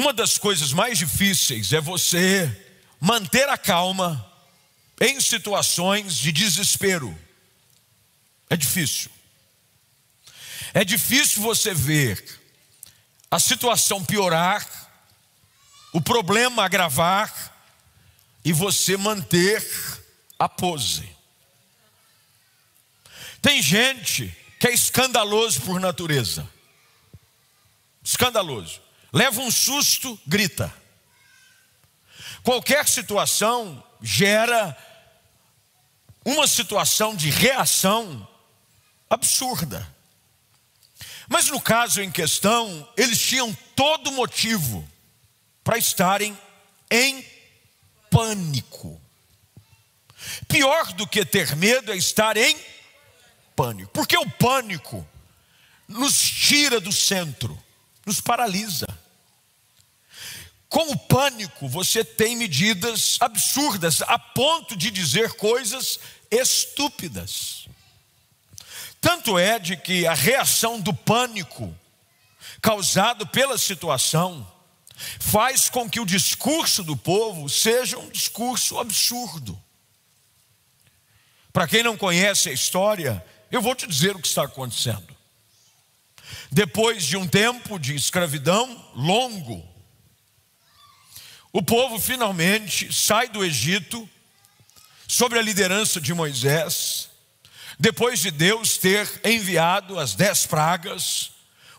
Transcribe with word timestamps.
Uma 0.00 0.14
das 0.14 0.38
coisas 0.38 0.72
mais 0.72 0.96
difíceis 0.96 1.74
é 1.74 1.80
você 1.80 2.50
manter 2.98 3.46
a 3.50 3.58
calma 3.58 4.26
em 4.98 5.20
situações 5.20 6.16
de 6.16 6.32
desespero. 6.32 7.14
É 8.48 8.56
difícil. 8.56 9.10
É 10.72 10.86
difícil 10.86 11.42
você 11.42 11.74
ver 11.74 12.40
a 13.30 13.38
situação 13.38 14.02
piorar, 14.02 14.66
o 15.92 16.00
problema 16.00 16.64
agravar 16.64 17.54
e 18.42 18.54
você 18.54 18.96
manter 18.96 19.62
a 20.38 20.48
pose. 20.48 21.14
Tem 23.42 23.60
gente 23.60 24.34
que 24.58 24.66
é 24.66 24.72
escandaloso 24.72 25.60
por 25.60 25.78
natureza. 25.78 26.48
Escandaloso. 28.02 28.88
Leva 29.12 29.40
um 29.40 29.50
susto, 29.50 30.18
grita. 30.26 30.72
Qualquer 32.42 32.88
situação 32.88 33.82
gera 34.00 34.76
uma 36.24 36.46
situação 36.46 37.14
de 37.14 37.30
reação 37.30 38.26
absurda. 39.08 39.86
Mas 41.28 41.46
no 41.48 41.60
caso 41.60 42.00
em 42.00 42.10
questão, 42.10 42.88
eles 42.96 43.20
tinham 43.20 43.52
todo 43.76 44.12
motivo 44.12 44.88
para 45.62 45.78
estarem 45.78 46.36
em 46.90 47.24
pânico. 48.10 49.00
Pior 50.48 50.92
do 50.92 51.06
que 51.06 51.24
ter 51.24 51.54
medo 51.56 51.92
é 51.92 51.96
estar 51.96 52.36
em 52.36 52.56
pânico, 53.54 53.90
porque 53.92 54.16
o 54.16 54.28
pânico 54.28 55.06
nos 55.86 56.20
tira 56.20 56.80
do 56.80 56.92
centro, 56.92 57.58
nos 58.10 58.20
paralisa. 58.20 58.88
Com 60.68 60.90
o 60.90 60.98
pânico, 60.98 61.68
você 61.68 62.04
tem 62.04 62.36
medidas 62.36 63.16
absurdas, 63.20 64.02
a 64.02 64.18
ponto 64.18 64.76
de 64.76 64.90
dizer 64.90 65.34
coisas 65.34 66.00
estúpidas. 66.28 67.66
Tanto 69.00 69.38
é 69.38 69.58
de 69.58 69.76
que 69.76 70.06
a 70.06 70.14
reação 70.14 70.80
do 70.80 70.92
pânico 70.92 71.74
causado 72.60 73.26
pela 73.28 73.56
situação 73.56 74.46
faz 75.20 75.70
com 75.70 75.88
que 75.88 76.00
o 76.00 76.04
discurso 76.04 76.82
do 76.82 76.96
povo 76.96 77.48
seja 77.48 77.96
um 77.96 78.10
discurso 78.10 78.78
absurdo. 78.78 79.58
Para 81.52 81.66
quem 81.66 81.82
não 81.82 81.96
conhece 81.96 82.48
a 82.48 82.52
história, 82.52 83.24
eu 83.50 83.62
vou 83.62 83.74
te 83.74 83.86
dizer 83.86 84.14
o 84.14 84.20
que 84.20 84.28
está 84.28 84.44
acontecendo. 84.44 85.19
Depois 86.50 87.04
de 87.04 87.16
um 87.16 87.26
tempo 87.26 87.78
de 87.78 87.94
escravidão 87.94 88.90
longo, 88.94 89.66
o 91.52 91.62
povo 91.62 91.98
finalmente 91.98 92.92
sai 92.92 93.28
do 93.28 93.44
Egito, 93.44 94.08
sob 95.08 95.36
a 95.36 95.42
liderança 95.42 96.00
de 96.00 96.14
Moisés, 96.14 97.08
depois 97.78 98.20
de 98.20 98.30
Deus 98.30 98.76
ter 98.76 99.08
enviado 99.24 99.98
as 99.98 100.14
dez 100.14 100.46
pragas, 100.46 101.32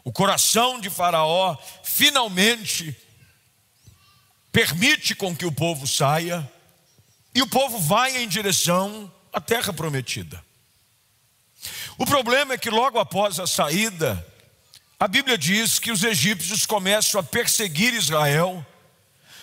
o 0.04 0.12
coração 0.12 0.80
de 0.80 0.90
Faraó 0.90 1.56
finalmente 1.84 2.96
permite 4.52 5.16
com 5.16 5.36
que 5.36 5.46
o 5.46 5.52
povo 5.52 5.88
saia, 5.88 6.50
e 7.34 7.42
o 7.42 7.48
povo 7.48 7.80
vai 7.80 8.22
em 8.22 8.28
direção 8.28 9.10
à 9.32 9.40
terra 9.40 9.72
prometida. 9.72 10.44
O 11.98 12.06
problema 12.06 12.56
é 12.56 12.58
que 12.58 12.70
logo 12.70 13.00
após 13.00 13.40
a 13.40 13.48
saída, 13.48 14.28
a 15.02 15.08
Bíblia 15.08 15.36
diz 15.36 15.80
que 15.80 15.92
os 15.92 16.04
egípcios 16.04 16.64
começam 16.64 17.20
a 17.20 17.24
perseguir 17.24 17.92
Israel 17.92 18.64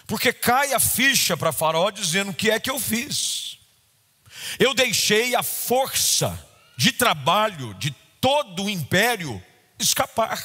porque 0.06 0.32
cai 0.32 0.72
a 0.72 0.78
ficha 0.78 1.36
para 1.36 1.50
Faraó 1.50 1.90
dizendo: 1.90 2.30
o 2.30 2.34
que 2.34 2.48
é 2.48 2.60
que 2.60 2.70
eu 2.70 2.78
fiz? 2.78 3.58
Eu 4.56 4.72
deixei 4.72 5.34
a 5.34 5.42
força 5.42 6.48
de 6.76 6.92
trabalho 6.92 7.74
de 7.74 7.90
todo 8.20 8.66
o 8.66 8.70
império 8.70 9.42
escapar. 9.80 10.40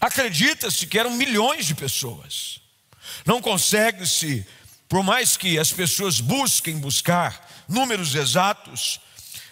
Acredita-se 0.00 0.88
que 0.88 0.98
eram 0.98 1.12
milhões 1.12 1.64
de 1.64 1.76
pessoas. 1.76 2.60
Não 3.24 3.40
consegue-se, 3.40 4.44
por 4.88 5.04
mais 5.04 5.36
que 5.36 5.60
as 5.60 5.70
pessoas 5.70 6.18
busquem 6.18 6.76
buscar 6.76 7.48
números 7.68 8.16
exatos, 8.16 9.00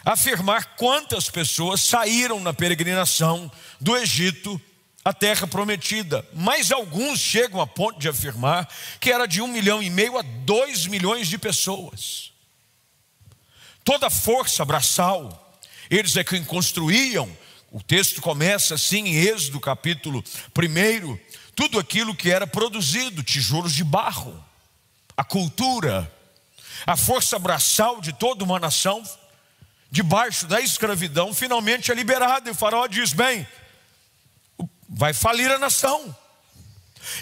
afirmar 0.04 0.76
quantas 0.76 1.30
pessoas 1.30 1.80
saíram 1.80 2.40
na 2.40 2.54
peregrinação 2.54 3.50
do 3.80 3.96
Egito 3.96 4.60
a 5.04 5.12
terra 5.12 5.46
prometida. 5.46 6.26
Mas 6.34 6.70
alguns 6.70 7.18
chegam 7.18 7.60
a 7.60 7.66
ponto 7.66 7.98
de 7.98 8.08
afirmar 8.08 8.68
que 9.00 9.10
era 9.10 9.26
de 9.26 9.40
um 9.40 9.46
milhão 9.46 9.82
e 9.82 9.88
meio 9.88 10.18
a 10.18 10.22
dois 10.22 10.86
milhões 10.86 11.28
de 11.28 11.38
pessoas. 11.38 12.32
Toda 13.84 14.08
a 14.08 14.10
força 14.10 14.64
braçal, 14.64 15.58
eles 15.88 16.16
é 16.16 16.22
quem 16.22 16.44
construíam. 16.44 17.34
O 17.72 17.82
texto 17.82 18.20
começa 18.20 18.74
assim 18.74 19.06
em 19.06 19.14
Êxodo, 19.14 19.60
capítulo 19.60 20.22
1, 20.56 21.18
tudo 21.54 21.78
aquilo 21.78 22.14
que 22.14 22.30
era 22.30 22.46
produzido, 22.46 23.22
tijolos 23.22 23.72
de 23.72 23.84
barro, 23.84 24.42
a 25.16 25.24
cultura, 25.24 26.10
a 26.86 26.96
força 26.96 27.38
braçal 27.38 28.00
de 28.00 28.12
toda 28.12 28.44
uma 28.44 28.60
nação, 28.60 29.02
debaixo 29.90 30.46
da 30.46 30.60
escravidão, 30.60 31.32
finalmente 31.32 31.90
é 31.90 31.94
liberada. 31.94 32.48
E 32.48 32.52
o 32.52 32.54
faraó 32.54 32.86
diz: 32.86 33.12
Bem, 33.12 33.46
vai 34.88 35.12
falir 35.12 35.50
a 35.50 35.58
nação. 35.58 36.14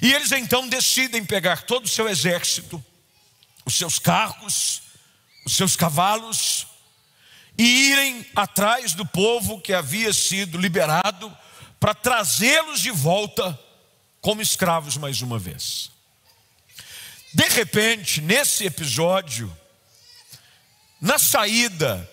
E 0.03 0.12
eles 0.12 0.32
então 0.32 0.69
decidem 0.69 1.25
pegar 1.25 1.62
todo 1.62 1.84
o 1.84 1.88
seu 1.88 2.09
exército, 2.09 2.82
os 3.65 3.75
seus 3.75 3.99
carros, 3.99 4.82
os 5.44 5.54
seus 5.54 5.77
cavalos, 5.77 6.66
e 7.59 7.91
irem 7.91 8.27
atrás 8.34 8.93
do 8.94 9.06
povo 9.06 9.60
que 9.60 9.72
havia 9.72 10.12
sido 10.12 10.59
liberado, 10.59 11.34
para 11.78 11.94
trazê-los 11.94 12.81
de 12.81 12.91
volta 12.91 13.59
como 14.21 14.43
escravos 14.43 14.97
mais 14.97 15.21
uma 15.21 15.38
vez. 15.38 15.91
De 17.33 17.47
repente, 17.48 18.21
nesse 18.21 18.65
episódio, 18.65 19.54
na 21.00 21.19
saída, 21.19 22.10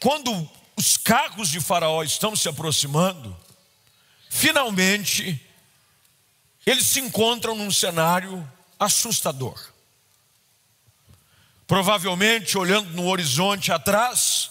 quando 0.00 0.50
os 0.76 0.96
carros 0.96 1.48
de 1.48 1.60
Faraó 1.60 2.02
estão 2.02 2.34
se 2.34 2.48
aproximando, 2.48 3.36
Finalmente, 4.30 5.44
eles 6.64 6.86
se 6.86 7.00
encontram 7.00 7.56
num 7.56 7.70
cenário 7.70 8.48
assustador. 8.78 9.60
Provavelmente, 11.66 12.56
olhando 12.56 12.90
no 12.90 13.08
horizonte 13.08 13.72
atrás, 13.72 14.50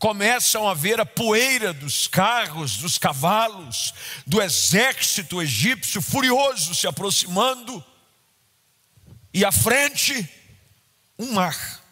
começam 0.00 0.68
a 0.68 0.74
ver 0.74 1.00
a 1.00 1.06
poeira 1.06 1.72
dos 1.72 2.08
carros, 2.08 2.76
dos 2.78 2.98
cavalos, 2.98 3.94
do 4.26 4.42
exército 4.42 5.40
egípcio 5.40 6.02
furioso 6.02 6.74
se 6.74 6.88
aproximando, 6.88 7.82
e 9.32 9.44
à 9.44 9.52
frente, 9.52 10.28
um 11.16 11.32
mar. 11.32 11.83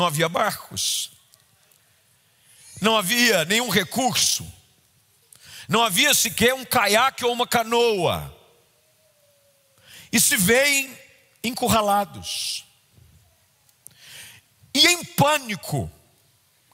Não 0.00 0.06
havia 0.06 0.28
barcos, 0.28 1.12
não 2.80 2.96
havia 2.96 3.44
nenhum 3.44 3.68
recurso 3.68 4.50
não 5.70 5.84
havia 5.84 6.12
sequer 6.12 6.52
um 6.52 6.64
caiaque 6.64 7.24
ou 7.24 7.32
uma 7.32 7.46
canoa. 7.46 8.36
E 10.10 10.20
se 10.20 10.36
veem 10.36 10.92
encurralados. 11.44 12.64
E 14.74 14.84
em 14.88 15.04
pânico, 15.04 15.88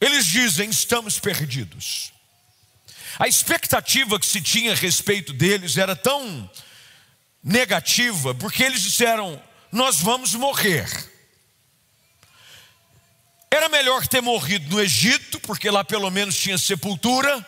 eles 0.01 0.25
dizem: 0.25 0.71
estamos 0.71 1.19
perdidos. 1.19 2.11
A 3.19 3.29
expectativa 3.29 4.19
que 4.19 4.25
se 4.25 4.41
tinha 4.41 4.73
a 4.73 4.75
respeito 4.75 5.35
deles 5.35 5.77
era 5.77 5.95
tão 5.95 6.51
negativa, 7.45 8.35
porque 8.35 8.63
eles 8.63 8.83
disseram: 8.83 9.39
nós 9.71 10.01
vamos 10.01 10.35
morrer. 10.35 10.89
Era 13.51 13.69
melhor 13.69 14.07
ter 14.07 14.21
morrido 14.21 14.75
no 14.75 14.83
Egito, 14.83 15.41
porque 15.41 15.71
lá 15.71 15.85
pelo 15.85 16.11
menos 16.11 16.37
tinha 16.37 16.59
sepultura 16.59 17.45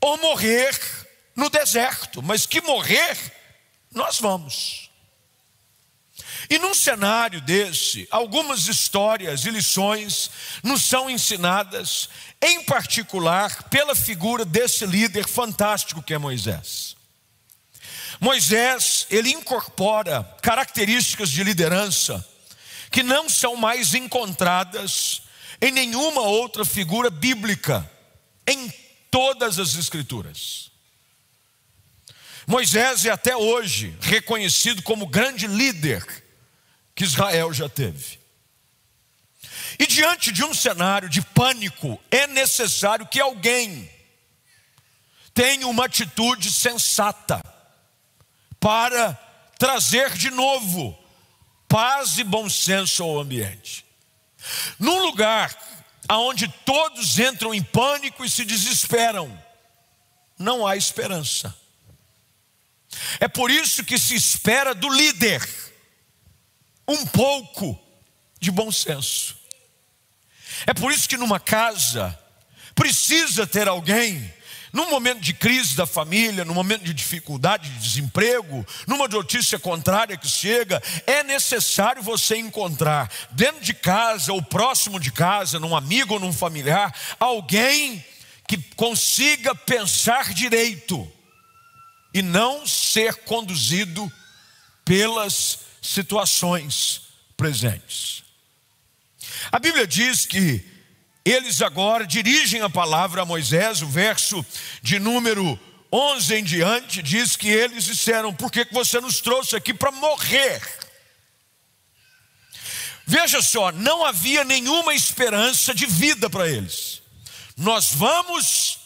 ou 0.00 0.16
morrer 0.18 0.78
no 1.36 1.48
deserto, 1.50 2.22
mas 2.22 2.46
que 2.46 2.60
morrer, 2.60 3.16
nós 3.92 4.18
vamos. 4.18 4.90
E 6.48 6.58
num 6.58 6.74
cenário 6.74 7.40
desse, 7.40 8.08
algumas 8.10 8.66
histórias 8.66 9.44
e 9.44 9.50
lições 9.50 10.30
nos 10.62 10.82
são 10.82 11.08
ensinadas, 11.08 12.08
em 12.42 12.64
particular 12.64 13.64
pela 13.64 13.94
figura 13.94 14.44
desse 14.44 14.86
líder 14.86 15.28
fantástico 15.28 16.02
que 16.02 16.14
é 16.14 16.18
Moisés. 16.18 16.96
Moisés, 18.18 19.06
ele 19.10 19.30
incorpora 19.30 20.24
características 20.42 21.30
de 21.30 21.44
liderança 21.44 22.26
que 22.90 23.02
não 23.02 23.28
são 23.28 23.56
mais 23.56 23.94
encontradas 23.94 25.22
em 25.60 25.70
nenhuma 25.70 26.22
outra 26.22 26.64
figura 26.64 27.10
bíblica, 27.10 27.88
em 28.46 28.72
todas 29.10 29.58
as 29.58 29.76
Escrituras. 29.76 30.70
Moisés 32.46 33.04
é 33.04 33.10
até 33.10 33.36
hoje 33.36 33.96
reconhecido 34.00 34.82
como 34.82 35.06
grande 35.06 35.46
líder 35.46 36.04
que 36.94 37.04
Israel 37.04 37.52
já 37.52 37.68
teve. 37.68 38.18
E 39.78 39.86
diante 39.86 40.32
de 40.32 40.44
um 40.44 40.52
cenário 40.52 41.08
de 41.08 41.22
pânico, 41.22 42.00
é 42.10 42.26
necessário 42.26 43.06
que 43.06 43.20
alguém 43.20 43.88
tenha 45.32 45.66
uma 45.68 45.84
atitude 45.84 46.50
sensata 46.50 47.42
para 48.58 49.14
trazer 49.58 50.12
de 50.14 50.30
novo 50.30 50.98
paz 51.70 52.18
e 52.18 52.24
bom 52.24 52.50
senso 52.50 53.04
ao 53.04 53.20
ambiente. 53.20 53.86
Num 54.76 55.04
lugar 55.04 55.56
onde 56.10 56.48
todos 56.66 57.16
entram 57.20 57.54
em 57.54 57.62
pânico 57.62 58.24
e 58.24 58.28
se 58.28 58.44
desesperam, 58.44 59.40
não 60.36 60.66
há 60.66 60.76
esperança. 60.76 61.56
É 63.20 63.28
por 63.28 63.52
isso 63.52 63.84
que 63.84 63.98
se 64.00 64.16
espera 64.16 64.74
do 64.74 64.88
líder 64.88 65.48
um 66.88 67.06
pouco 67.06 67.80
de 68.40 68.50
bom 68.50 68.72
senso. 68.72 69.38
É 70.66 70.74
por 70.74 70.90
isso 70.90 71.08
que 71.08 71.16
numa 71.16 71.38
casa 71.38 72.18
precisa 72.74 73.46
ter 73.46 73.68
alguém 73.68 74.34
num 74.72 74.88
momento 74.90 75.20
de 75.20 75.34
crise 75.34 75.74
da 75.74 75.86
família, 75.86 76.44
num 76.44 76.54
momento 76.54 76.84
de 76.84 76.94
dificuldade, 76.94 77.68
de 77.68 77.78
desemprego, 77.78 78.64
numa 78.86 79.08
notícia 79.08 79.58
contrária 79.58 80.16
que 80.16 80.28
chega, 80.28 80.82
é 81.06 81.22
necessário 81.22 82.02
você 82.02 82.36
encontrar 82.36 83.10
dentro 83.32 83.60
de 83.60 83.74
casa 83.74 84.32
ou 84.32 84.42
próximo 84.42 85.00
de 85.00 85.10
casa, 85.10 85.58
num 85.58 85.76
amigo 85.76 86.14
ou 86.14 86.20
num 86.20 86.32
familiar, 86.32 86.94
alguém 87.18 88.04
que 88.46 88.58
consiga 88.76 89.54
pensar 89.54 90.32
direito 90.32 91.10
e 92.12 92.22
não 92.22 92.66
ser 92.66 93.14
conduzido 93.24 94.10
pelas 94.84 95.60
situações 95.80 97.02
presentes. 97.36 98.24
A 99.50 99.58
Bíblia 99.58 99.86
diz 99.86 100.26
que 100.26 100.69
eles 101.24 101.60
agora 101.60 102.06
dirigem 102.06 102.62
a 102.62 102.70
palavra 102.70 103.22
a 103.22 103.26
Moisés, 103.26 103.82
o 103.82 103.86
verso 103.86 104.44
de 104.82 104.98
número 104.98 105.58
11 105.92 106.34
em 106.34 106.44
diante 106.44 107.02
diz 107.02 107.36
que 107.36 107.48
eles 107.48 107.84
disseram: 107.84 108.32
Por 108.32 108.50
que 108.50 108.66
você 108.72 109.00
nos 109.00 109.20
trouxe 109.20 109.56
aqui 109.56 109.74
para 109.74 109.90
morrer? 109.90 110.62
Veja 113.06 113.42
só, 113.42 113.72
não 113.72 114.04
havia 114.04 114.44
nenhuma 114.44 114.94
esperança 114.94 115.74
de 115.74 115.84
vida 115.84 116.30
para 116.30 116.48
eles. 116.48 117.02
Nós 117.56 117.92
vamos 117.92 118.78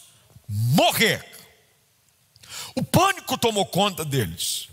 morrer. 0.49 1.23
O 2.75 2.83
pânico 2.83 3.37
tomou 3.37 3.65
conta 3.67 4.03
deles. 4.03 4.67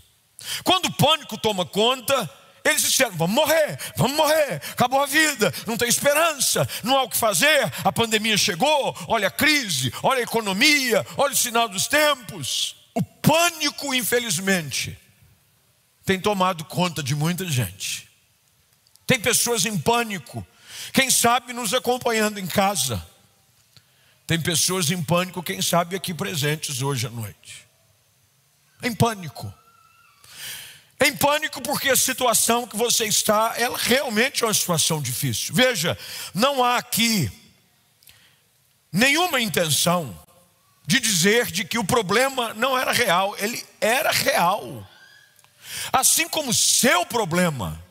Quando 0.63 0.87
o 0.87 0.93
pânico 0.93 1.37
toma 1.37 1.65
conta, 1.65 2.29
eles 2.63 2.81
disseram: 2.81 3.15
vamos 3.17 3.35
morrer, 3.35 3.77
vamos 3.95 4.15
morrer, 4.15 4.61
acabou 4.71 5.01
a 5.01 5.05
vida, 5.05 5.53
não 5.67 5.77
tem 5.77 5.89
esperança, 5.89 6.67
não 6.81 6.97
há 6.97 7.03
o 7.03 7.09
que 7.09 7.17
fazer, 7.17 7.71
a 7.83 7.91
pandemia 7.91 8.37
chegou, 8.37 8.95
olha 9.07 9.27
a 9.27 9.31
crise, 9.31 9.93
olha 10.01 10.19
a 10.19 10.23
economia, 10.23 11.05
olha 11.17 11.33
o 11.33 11.37
sinal 11.37 11.67
dos 11.67 11.87
tempos. 11.87 12.75
O 12.95 13.01
pânico, 13.01 13.93
infelizmente, 13.93 14.97
tem 16.05 16.19
tomado 16.19 16.63
conta 16.65 17.01
de 17.03 17.15
muita 17.15 17.45
gente. 17.45 18.09
Tem 19.05 19.19
pessoas 19.19 19.65
em 19.65 19.77
pânico, 19.77 20.45
quem 20.93 21.09
sabe 21.09 21.51
nos 21.51 21.73
acompanhando 21.73 22.39
em 22.39 22.47
casa. 22.47 23.05
Tem 24.25 24.39
pessoas 24.39 24.89
em 24.89 25.03
pânico, 25.03 25.43
quem 25.43 25.61
sabe 25.61 25.97
aqui 25.97 26.13
presentes 26.13 26.81
hoje 26.81 27.07
à 27.07 27.09
noite. 27.09 27.67
Em 28.81 28.95
pânico. 28.95 29.53
Em 31.03 31.13
pânico 31.17 31.61
porque 31.61 31.89
a 31.89 31.97
situação 31.97 32.65
que 32.65 32.77
você 32.77 33.03
está, 33.03 33.55
ela 33.57 33.77
realmente 33.77 34.41
é 34.41 34.47
uma 34.47 34.53
situação 34.53 35.01
difícil. 35.01 35.53
Veja, 35.53 35.97
não 36.33 36.63
há 36.63 36.77
aqui 36.77 37.29
nenhuma 38.89 39.41
intenção 39.41 40.17
de 40.87 41.01
dizer 41.01 41.47
de 41.47 41.65
que 41.65 41.77
o 41.77 41.83
problema 41.83 42.53
não 42.53 42.77
era 42.77 42.93
real, 42.93 43.35
ele 43.37 43.65
era 43.81 44.11
real. 44.11 44.87
Assim 45.91 46.29
como 46.29 46.51
o 46.51 46.53
seu 46.53 47.05
problema 47.05 47.83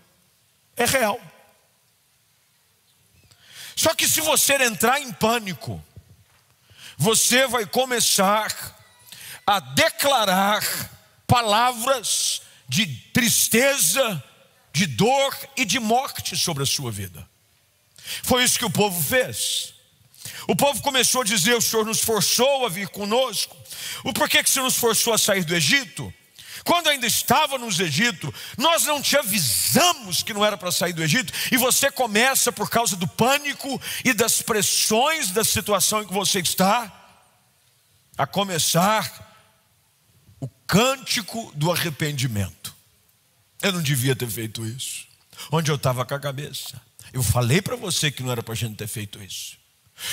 é 0.74 0.86
real. 0.86 1.20
Só 3.76 3.94
que 3.94 4.08
se 4.08 4.22
você 4.22 4.54
entrar 4.54 5.00
em 5.00 5.12
pânico, 5.12 5.84
você 6.96 7.46
vai 7.46 7.66
começar 7.66 8.74
a 9.46 9.60
declarar 9.60 10.64
palavras 11.26 12.40
de 12.72 12.86
tristeza, 13.12 14.24
de 14.72 14.86
dor 14.86 15.36
e 15.58 15.64
de 15.66 15.78
morte 15.78 16.38
sobre 16.38 16.62
a 16.62 16.66
sua 16.66 16.90
vida. 16.90 17.28
Foi 18.22 18.42
isso 18.42 18.58
que 18.58 18.64
o 18.64 18.70
povo 18.70 18.98
fez. 19.02 19.74
O 20.48 20.56
povo 20.56 20.80
começou 20.80 21.20
a 21.20 21.24
dizer: 21.24 21.54
O 21.54 21.60
Senhor 21.60 21.84
nos 21.84 22.00
forçou 22.00 22.64
a 22.64 22.70
vir 22.70 22.88
conosco. 22.88 23.54
O 24.02 24.14
porquê 24.14 24.42
que 24.42 24.48
o 24.48 24.52
Senhor 24.52 24.64
nos 24.64 24.76
forçou 24.76 25.12
a 25.12 25.18
sair 25.18 25.44
do 25.44 25.54
Egito? 25.54 26.12
Quando 26.64 26.88
ainda 26.88 27.06
estava 27.06 27.58
nos 27.58 27.78
Egito, 27.78 28.32
nós 28.56 28.84
não 28.84 29.02
te 29.02 29.18
avisamos 29.18 30.22
que 30.22 30.32
não 30.32 30.44
era 30.44 30.56
para 30.56 30.72
sair 30.72 30.94
do 30.94 31.02
Egito, 31.02 31.30
e 31.50 31.58
você 31.58 31.90
começa 31.90 32.50
por 32.50 32.70
causa 32.70 32.96
do 32.96 33.06
pânico 33.06 33.80
e 34.02 34.14
das 34.14 34.40
pressões 34.40 35.30
da 35.30 35.44
situação 35.44 36.02
em 36.02 36.06
que 36.06 36.12
você 36.12 36.38
está, 36.38 36.90
a 38.16 38.26
começar 38.26 39.31
cântico 40.72 41.52
do 41.54 41.70
arrependimento. 41.70 42.74
Eu 43.60 43.72
não 43.72 43.82
devia 43.82 44.16
ter 44.16 44.26
feito 44.26 44.64
isso. 44.64 45.06
Onde 45.50 45.70
eu 45.70 45.74
estava 45.74 46.02
com 46.06 46.14
a 46.14 46.18
cabeça. 46.18 46.80
Eu 47.12 47.22
falei 47.22 47.60
para 47.60 47.76
você 47.76 48.10
que 48.10 48.22
não 48.22 48.32
era 48.32 48.42
para 48.42 48.54
a 48.54 48.56
gente 48.56 48.76
ter 48.76 48.86
feito 48.86 49.22
isso. 49.22 49.58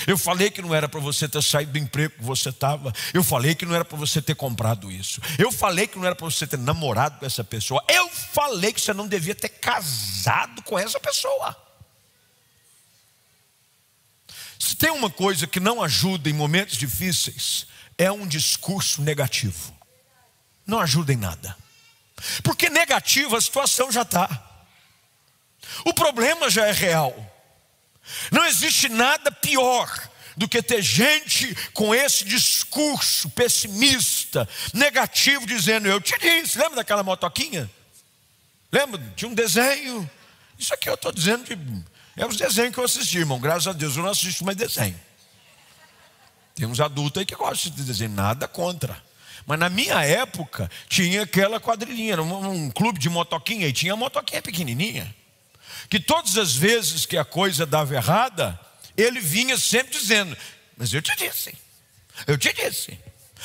Eu 0.05 0.17
falei 0.17 0.51
que 0.51 0.61
não 0.61 0.75
era 0.75 0.89
para 0.89 0.99
você 0.99 1.29
ter 1.29 1.41
saído 1.41 1.71
do 1.71 1.77
emprego 1.77 2.15
que 2.15 2.23
você 2.25 2.49
estava. 2.49 2.91
Eu 3.13 3.23
falei 3.23 3.55
que 3.55 3.65
não 3.65 3.73
era 3.73 3.85
para 3.85 3.97
você 3.97 4.21
ter 4.21 4.35
comprado 4.35 4.91
isso. 4.91 5.21
Eu 5.37 5.49
falei 5.49 5.87
que 5.87 5.97
não 5.97 6.05
era 6.05 6.13
para 6.13 6.29
você 6.29 6.45
ter 6.45 6.59
namorado 6.59 7.19
com 7.19 7.25
essa 7.25 7.43
pessoa. 7.43 7.81
Eu 7.87 8.09
falei 8.09 8.73
que 8.73 8.81
você 8.81 8.93
não 8.93 9.07
devia 9.07 9.33
ter 9.33 9.47
casado 9.47 10.61
com 10.63 10.77
essa 10.77 10.99
pessoa. 10.99 11.55
Se 14.59 14.75
tem 14.75 14.91
uma 14.91 15.09
coisa 15.09 15.47
que 15.47 15.61
não 15.61 15.81
ajuda 15.81 16.29
em 16.29 16.33
momentos 16.33 16.75
difíceis, 16.75 17.65
é 17.97 18.11
um 18.11 18.27
discurso 18.27 19.01
negativo 19.01 19.78
não 20.69 20.79
ajuda 20.79 21.11
em 21.13 21.17
nada. 21.17 21.55
Porque 22.43 22.69
negativa 22.69 23.37
a 23.37 23.41
situação 23.41 23.91
já 23.91 24.03
está. 24.03 24.29
O 25.85 25.93
problema 25.93 26.49
já 26.49 26.65
é 26.67 26.71
real. 26.71 27.13
Não 28.31 28.45
existe 28.45 28.89
nada 28.89 29.31
pior 29.31 30.09
do 30.35 30.47
que 30.47 30.61
ter 30.61 30.81
gente 30.81 31.53
com 31.73 31.93
esse 31.93 32.23
discurso 32.23 33.29
pessimista, 33.29 34.47
negativo, 34.73 35.45
dizendo: 35.45 35.87
Eu 35.87 36.01
te 36.01 36.17
disse. 36.17 36.57
Lembra 36.57 36.77
daquela 36.77 37.03
motoquinha? 37.03 37.69
Lembra? 38.71 39.01
Tinha 39.15 39.29
um 39.29 39.35
desenho. 39.35 40.09
Isso 40.57 40.73
aqui 40.73 40.89
eu 40.89 40.95
estou 40.95 41.11
dizendo 41.11 41.43
de. 41.43 41.57
É 42.15 42.25
os 42.25 42.35
desenhos 42.35 42.73
que 42.73 42.79
eu 42.79 42.83
assisti, 42.83 43.17
irmão. 43.17 43.39
Graças 43.39 43.67
a 43.67 43.73
Deus 43.73 43.95
eu 43.95 44.03
não 44.03 44.09
assisto 44.09 44.43
mais 44.43 44.57
desenho. 44.57 44.99
Tem 46.55 46.67
uns 46.67 46.79
adultos 46.79 47.19
aí 47.19 47.25
que 47.25 47.35
gostam 47.35 47.71
de 47.71 47.83
desenho, 47.83 48.11
nada 48.11 48.47
contra. 48.47 49.01
Mas 49.49 49.57
na 49.57 49.67
minha 49.67 50.05
época 50.05 50.69
tinha 50.87 51.23
aquela 51.23 51.59
quadrilhinha, 51.59 52.21
um, 52.21 52.65
um 52.65 52.69
clube 52.69 52.99
de 52.99 53.09
motoquinha, 53.09 53.67
e 53.67 53.73
tinha 53.73 53.95
motoquinha 53.95 54.43
pequenininha. 54.43 55.15
Que 55.89 55.99
todas 55.99 56.37
as 56.37 56.55
vezes 56.55 57.03
que 57.03 57.17
a 57.17 57.25
coisa 57.25 57.65
dava 57.65 57.95
errada, 57.95 58.59
ele 58.95 59.19
vinha 59.19 59.57
sempre 59.57 59.97
dizendo: 59.97 60.37
Mas 60.77 60.93
eu 60.93 61.01
te 61.01 61.15
disse, 61.15 61.57
eu 62.27 62.37
te 62.37 62.53
disse, 62.53 62.99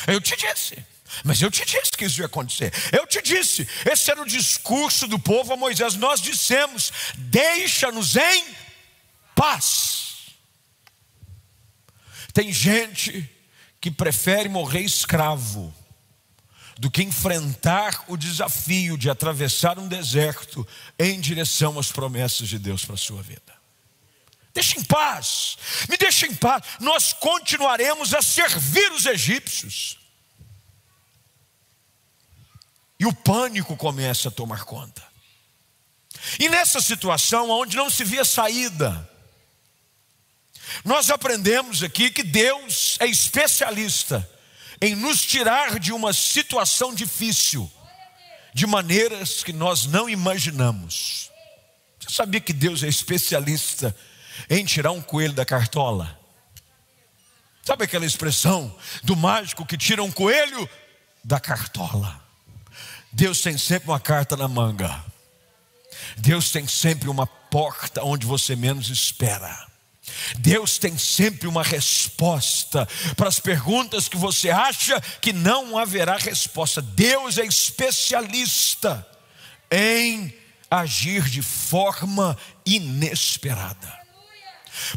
eu 0.06 0.20
te 0.20 0.36
disse. 0.36 0.76
Mas 1.24 1.40
eu 1.40 1.50
te 1.50 1.64
disse 1.64 1.92
que 1.92 2.04
isso 2.04 2.20
ia 2.20 2.26
acontecer. 2.26 2.70
Eu 2.92 3.06
te 3.06 3.22
disse. 3.22 3.66
Esse 3.90 4.10
era 4.10 4.20
o 4.20 4.26
discurso 4.26 5.06
do 5.06 5.18
povo 5.18 5.54
a 5.54 5.56
Moisés. 5.56 5.94
Nós 5.94 6.20
dissemos: 6.20 6.92
Deixa-nos 7.16 8.14
em 8.16 8.44
paz. 9.34 10.34
Tem 12.34 12.52
gente 12.52 13.26
que 13.80 13.90
prefere 13.90 14.50
morrer 14.50 14.80
escravo 14.80 15.74
do 16.78 16.90
que 16.90 17.02
enfrentar 17.02 18.04
o 18.08 18.16
desafio 18.16 18.98
de 18.98 19.08
atravessar 19.08 19.78
um 19.78 19.86
deserto 19.86 20.66
em 20.98 21.20
direção 21.20 21.78
às 21.78 21.92
promessas 21.92 22.48
de 22.48 22.58
Deus 22.58 22.84
para 22.84 22.94
a 22.94 22.98
sua 22.98 23.22
vida. 23.22 23.54
Deixa 24.52 24.78
em 24.78 24.84
paz, 24.84 25.56
me 25.88 25.96
deixa 25.96 26.26
em 26.26 26.34
paz. 26.34 26.62
Nós 26.80 27.12
continuaremos 27.12 28.14
a 28.14 28.22
servir 28.22 28.92
os 28.92 29.06
egípcios. 29.06 29.98
E 32.98 33.06
o 33.06 33.12
pânico 33.12 33.76
começa 33.76 34.28
a 34.28 34.32
tomar 34.32 34.64
conta. 34.64 35.02
E 36.38 36.48
nessa 36.48 36.80
situação, 36.80 37.50
onde 37.50 37.76
não 37.76 37.90
se 37.90 38.04
via 38.04 38.24
saída, 38.24 39.10
nós 40.84 41.10
aprendemos 41.10 41.82
aqui 41.82 42.10
que 42.10 42.22
Deus 42.22 42.96
é 43.00 43.06
especialista 43.06 44.28
em 44.84 44.94
nos 44.94 45.22
tirar 45.22 45.78
de 45.78 45.94
uma 45.94 46.12
situação 46.12 46.94
difícil, 46.94 47.70
de 48.52 48.66
maneiras 48.66 49.42
que 49.42 49.50
nós 49.50 49.86
não 49.86 50.10
imaginamos. 50.10 51.30
Você 51.98 52.14
sabia 52.14 52.38
que 52.38 52.52
Deus 52.52 52.82
é 52.82 52.88
especialista 52.88 53.96
em 54.50 54.62
tirar 54.62 54.92
um 54.92 55.00
coelho 55.00 55.32
da 55.32 55.46
cartola? 55.46 56.20
Sabe 57.62 57.84
aquela 57.84 58.04
expressão 58.04 58.76
do 59.02 59.16
mágico 59.16 59.64
que 59.64 59.78
tira 59.78 60.02
um 60.02 60.12
coelho 60.12 60.68
da 61.24 61.40
cartola? 61.40 62.22
Deus 63.10 63.40
tem 63.40 63.56
sempre 63.56 63.88
uma 63.88 63.98
carta 63.98 64.36
na 64.36 64.46
manga. 64.46 65.02
Deus 66.18 66.50
tem 66.50 66.68
sempre 66.68 67.08
uma 67.08 67.26
porta 67.26 68.04
onde 68.04 68.26
você 68.26 68.54
menos 68.54 68.90
espera. 68.90 69.63
Deus 70.38 70.78
tem 70.78 70.98
sempre 70.98 71.48
uma 71.48 71.62
resposta 71.62 72.86
para 73.16 73.28
as 73.28 73.40
perguntas 73.40 74.08
que 74.08 74.16
você 74.16 74.50
acha 74.50 75.00
que 75.20 75.32
não 75.32 75.78
haverá 75.78 76.16
resposta. 76.16 76.82
Deus 76.82 77.38
é 77.38 77.44
especialista 77.44 79.06
em 79.70 80.34
agir 80.70 81.22
de 81.24 81.40
forma 81.40 82.36
inesperada. 82.66 84.04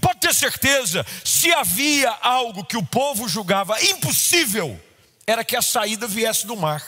Pode 0.02 0.20
ter 0.20 0.34
certeza, 0.34 1.06
se 1.24 1.54
havia 1.54 2.10
algo 2.22 2.66
que 2.66 2.76
o 2.76 2.86
povo 2.86 3.30
julgava 3.30 3.82
impossível, 3.84 4.80
era 5.26 5.44
que 5.44 5.56
a 5.56 5.62
saída 5.62 6.08
viesse 6.08 6.48
do 6.48 6.56
mar. 6.58 6.84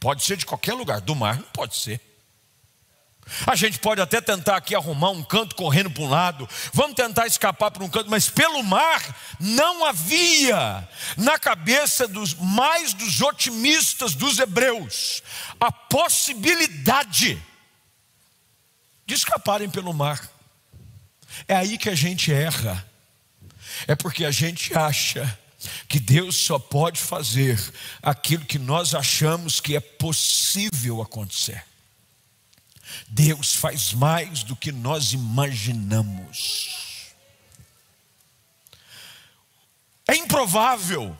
Pode 0.00 0.24
ser 0.24 0.36
de 0.36 0.46
qualquer 0.46 0.74
lugar, 0.74 1.00
do 1.00 1.14
mar 1.14 1.36
não 1.36 1.48
pode 1.52 1.76
ser. 1.76 2.00
A 3.46 3.54
gente 3.54 3.78
pode 3.78 4.00
até 4.00 4.20
tentar 4.20 4.56
aqui 4.56 4.74
arrumar 4.74 5.10
um 5.10 5.22
canto 5.22 5.54
correndo 5.54 5.90
para 5.90 6.02
um 6.02 6.08
lado, 6.08 6.48
vamos 6.72 6.94
tentar 6.94 7.26
escapar 7.26 7.70
para 7.70 7.84
um 7.84 7.88
canto, 7.88 8.10
mas 8.10 8.28
pelo 8.28 8.62
mar 8.62 9.02
não 9.38 9.84
havia 9.84 10.86
na 11.16 11.38
cabeça 11.38 12.06
dos 12.06 12.34
mais 12.34 12.92
dos 12.92 13.20
otimistas 13.20 14.14
dos 14.14 14.38
hebreus 14.38 15.22
a 15.58 15.70
possibilidade 15.70 17.40
de 19.06 19.14
escaparem 19.14 19.70
pelo 19.70 19.94
mar. 19.94 20.28
É 21.48 21.54
aí 21.54 21.78
que 21.78 21.88
a 21.88 21.94
gente 21.94 22.32
erra. 22.32 22.86
É 23.86 23.94
porque 23.94 24.24
a 24.24 24.30
gente 24.30 24.76
acha 24.76 25.38
que 25.88 25.98
Deus 25.98 26.36
só 26.36 26.58
pode 26.58 27.00
fazer 27.00 27.58
aquilo 28.02 28.44
que 28.44 28.58
nós 28.58 28.94
achamos 28.94 29.60
que 29.60 29.76
é 29.76 29.80
possível 29.80 31.00
acontecer. 31.00 31.64
Deus 33.08 33.54
faz 33.54 33.92
mais 33.92 34.42
do 34.42 34.56
que 34.56 34.72
nós 34.72 35.12
imaginamos. 35.12 36.82
É 40.08 40.16
improvável, 40.16 41.16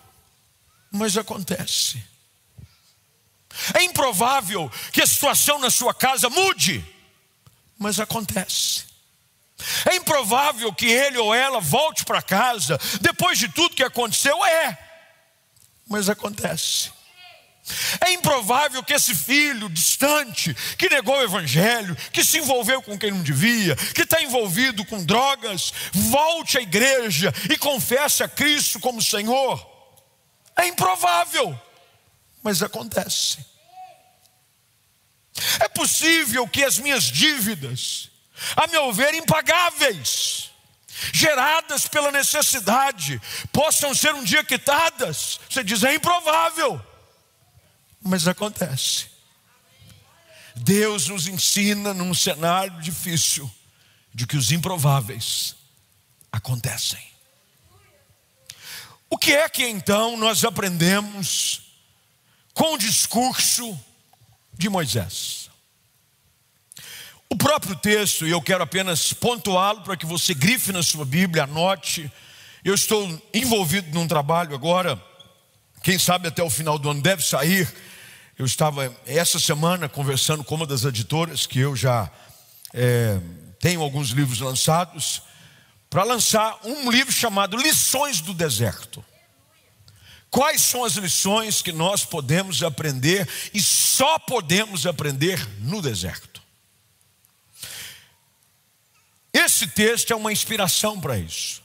mas 0.90 1.16
acontece. 1.16 2.02
É 3.74 3.82
improvável 3.84 4.70
que 4.92 5.02
a 5.02 5.06
situação 5.06 5.58
na 5.58 5.70
sua 5.70 5.94
casa 5.94 6.28
mude, 6.28 6.84
mas 7.78 8.00
acontece. 8.00 8.84
É 9.90 9.96
improvável 9.96 10.72
que 10.72 10.86
ele 10.86 11.18
ou 11.18 11.34
ela 11.34 11.60
volte 11.60 12.04
para 12.04 12.20
casa 12.20 12.78
depois 13.00 13.38
de 13.38 13.48
tudo 13.48 13.76
que 13.76 13.84
aconteceu, 13.84 14.44
é, 14.44 14.78
mas 15.86 16.08
acontece. 16.08 16.90
É 18.00 18.12
improvável 18.12 18.82
que 18.82 18.92
esse 18.92 19.14
filho 19.14 19.68
distante, 19.68 20.54
que 20.76 20.88
negou 20.88 21.16
o 21.16 21.22
evangelho, 21.22 21.96
que 22.12 22.24
se 22.24 22.38
envolveu 22.38 22.82
com 22.82 22.98
quem 22.98 23.10
não 23.10 23.22
devia, 23.22 23.76
que 23.76 24.02
está 24.02 24.22
envolvido 24.22 24.84
com 24.84 25.04
drogas, 25.04 25.72
volte 25.92 26.58
à 26.58 26.60
igreja 26.60 27.32
e 27.50 27.56
confesse 27.56 28.22
a 28.22 28.28
Cristo 28.28 28.80
como 28.80 29.02
Senhor. 29.02 29.64
É 30.56 30.66
improvável, 30.66 31.58
mas 32.42 32.62
acontece. 32.62 33.44
É 35.60 35.68
possível 35.68 36.46
que 36.46 36.62
as 36.62 36.78
minhas 36.78 37.04
dívidas, 37.04 38.10
a 38.56 38.66
meu 38.66 38.92
ver, 38.92 39.14
impagáveis, 39.14 40.50
geradas 41.12 41.86
pela 41.86 42.12
necessidade, 42.12 43.20
possam 43.50 43.94
ser 43.94 44.14
um 44.14 44.22
dia 44.22 44.44
quitadas. 44.44 45.40
Você 45.48 45.64
diz, 45.64 45.82
é 45.82 45.94
improvável 45.94 46.91
mas 48.02 48.26
acontece. 48.26 49.06
Deus 50.56 51.08
nos 51.08 51.26
ensina 51.26 51.94
num 51.94 52.12
cenário 52.12 52.80
difícil 52.80 53.50
de 54.12 54.26
que 54.26 54.36
os 54.36 54.52
improváveis 54.52 55.56
acontecem. 56.30 57.00
O 59.08 59.16
que 59.16 59.32
é 59.32 59.48
que 59.48 59.66
então 59.66 60.16
nós 60.16 60.44
aprendemos 60.44 61.62
com 62.54 62.74
o 62.74 62.78
discurso 62.78 63.78
de 64.54 64.68
Moisés? 64.68 65.50
O 67.28 67.36
próprio 67.36 67.74
texto, 67.76 68.26
e 68.26 68.30
eu 68.30 68.42
quero 68.42 68.62
apenas 68.62 69.12
pontuá-lo 69.12 69.82
para 69.82 69.96
que 69.96 70.04
você 70.04 70.34
grife 70.34 70.70
na 70.70 70.82
sua 70.82 71.04
Bíblia, 71.04 71.44
anote. 71.44 72.12
Eu 72.62 72.74
estou 72.74 73.22
envolvido 73.32 73.88
num 73.94 74.06
trabalho 74.06 74.54
agora, 74.54 75.02
quem 75.82 75.98
sabe 75.98 76.28
até 76.28 76.42
o 76.42 76.50
final 76.50 76.78
do 76.78 76.90
ano 76.90 77.00
deve 77.00 77.22
sair 77.22 77.72
eu 78.42 78.46
estava 78.46 78.92
essa 79.06 79.38
semana 79.38 79.88
conversando 79.88 80.42
com 80.42 80.56
uma 80.56 80.66
das 80.66 80.84
editoras, 80.84 81.46
que 81.46 81.60
eu 81.60 81.76
já 81.76 82.10
é, 82.74 83.20
tenho 83.60 83.80
alguns 83.80 84.08
livros 84.08 84.40
lançados, 84.40 85.22
para 85.88 86.02
lançar 86.02 86.58
um 86.64 86.90
livro 86.90 87.12
chamado 87.12 87.56
Lições 87.56 88.20
do 88.20 88.34
Deserto. 88.34 89.04
Quais 90.28 90.60
são 90.60 90.84
as 90.84 90.94
lições 90.94 91.62
que 91.62 91.70
nós 91.70 92.04
podemos 92.04 92.64
aprender 92.64 93.28
e 93.54 93.62
só 93.62 94.18
podemos 94.18 94.88
aprender 94.88 95.38
no 95.60 95.80
deserto? 95.80 96.42
Esse 99.32 99.68
texto 99.68 100.12
é 100.12 100.16
uma 100.16 100.32
inspiração 100.32 101.00
para 101.00 101.16
isso. 101.16 101.61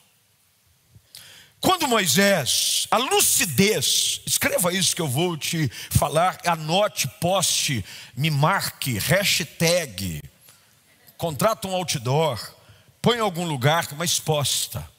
Quando 1.68 1.86
Moisés, 1.86 2.88
a 2.90 2.96
lucidez, 2.96 4.22
escreva 4.26 4.72
isso 4.72 4.96
que 4.96 5.02
eu 5.02 5.08
vou 5.08 5.36
te 5.36 5.70
falar, 5.90 6.40
anote, 6.46 7.10
poste, 7.20 7.84
me 8.16 8.32
marque, 8.32 8.98
hashtag, 8.98 10.24
contrata 11.18 11.68
um 11.68 11.76
outdoor, 11.76 12.40
põe 13.02 13.18
em 13.18 13.20
algum 13.20 13.46
lugar 13.46 13.86
uma 13.92 14.06
exposta. 14.06 14.90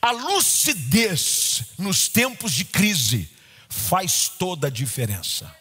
A 0.00 0.10
lucidez 0.10 1.64
nos 1.76 2.08
tempos 2.08 2.52
de 2.52 2.64
crise 2.64 3.28
faz 3.68 4.26
toda 4.26 4.68
a 4.68 4.70
diferença. 4.70 5.54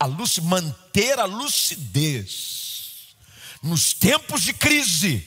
A 0.00 0.06
luz, 0.06 0.38
manter 0.38 1.18
a 1.18 1.26
lucidez 1.26 3.14
nos 3.62 3.92
tempos 3.92 4.40
de 4.40 4.54
crise 4.54 5.22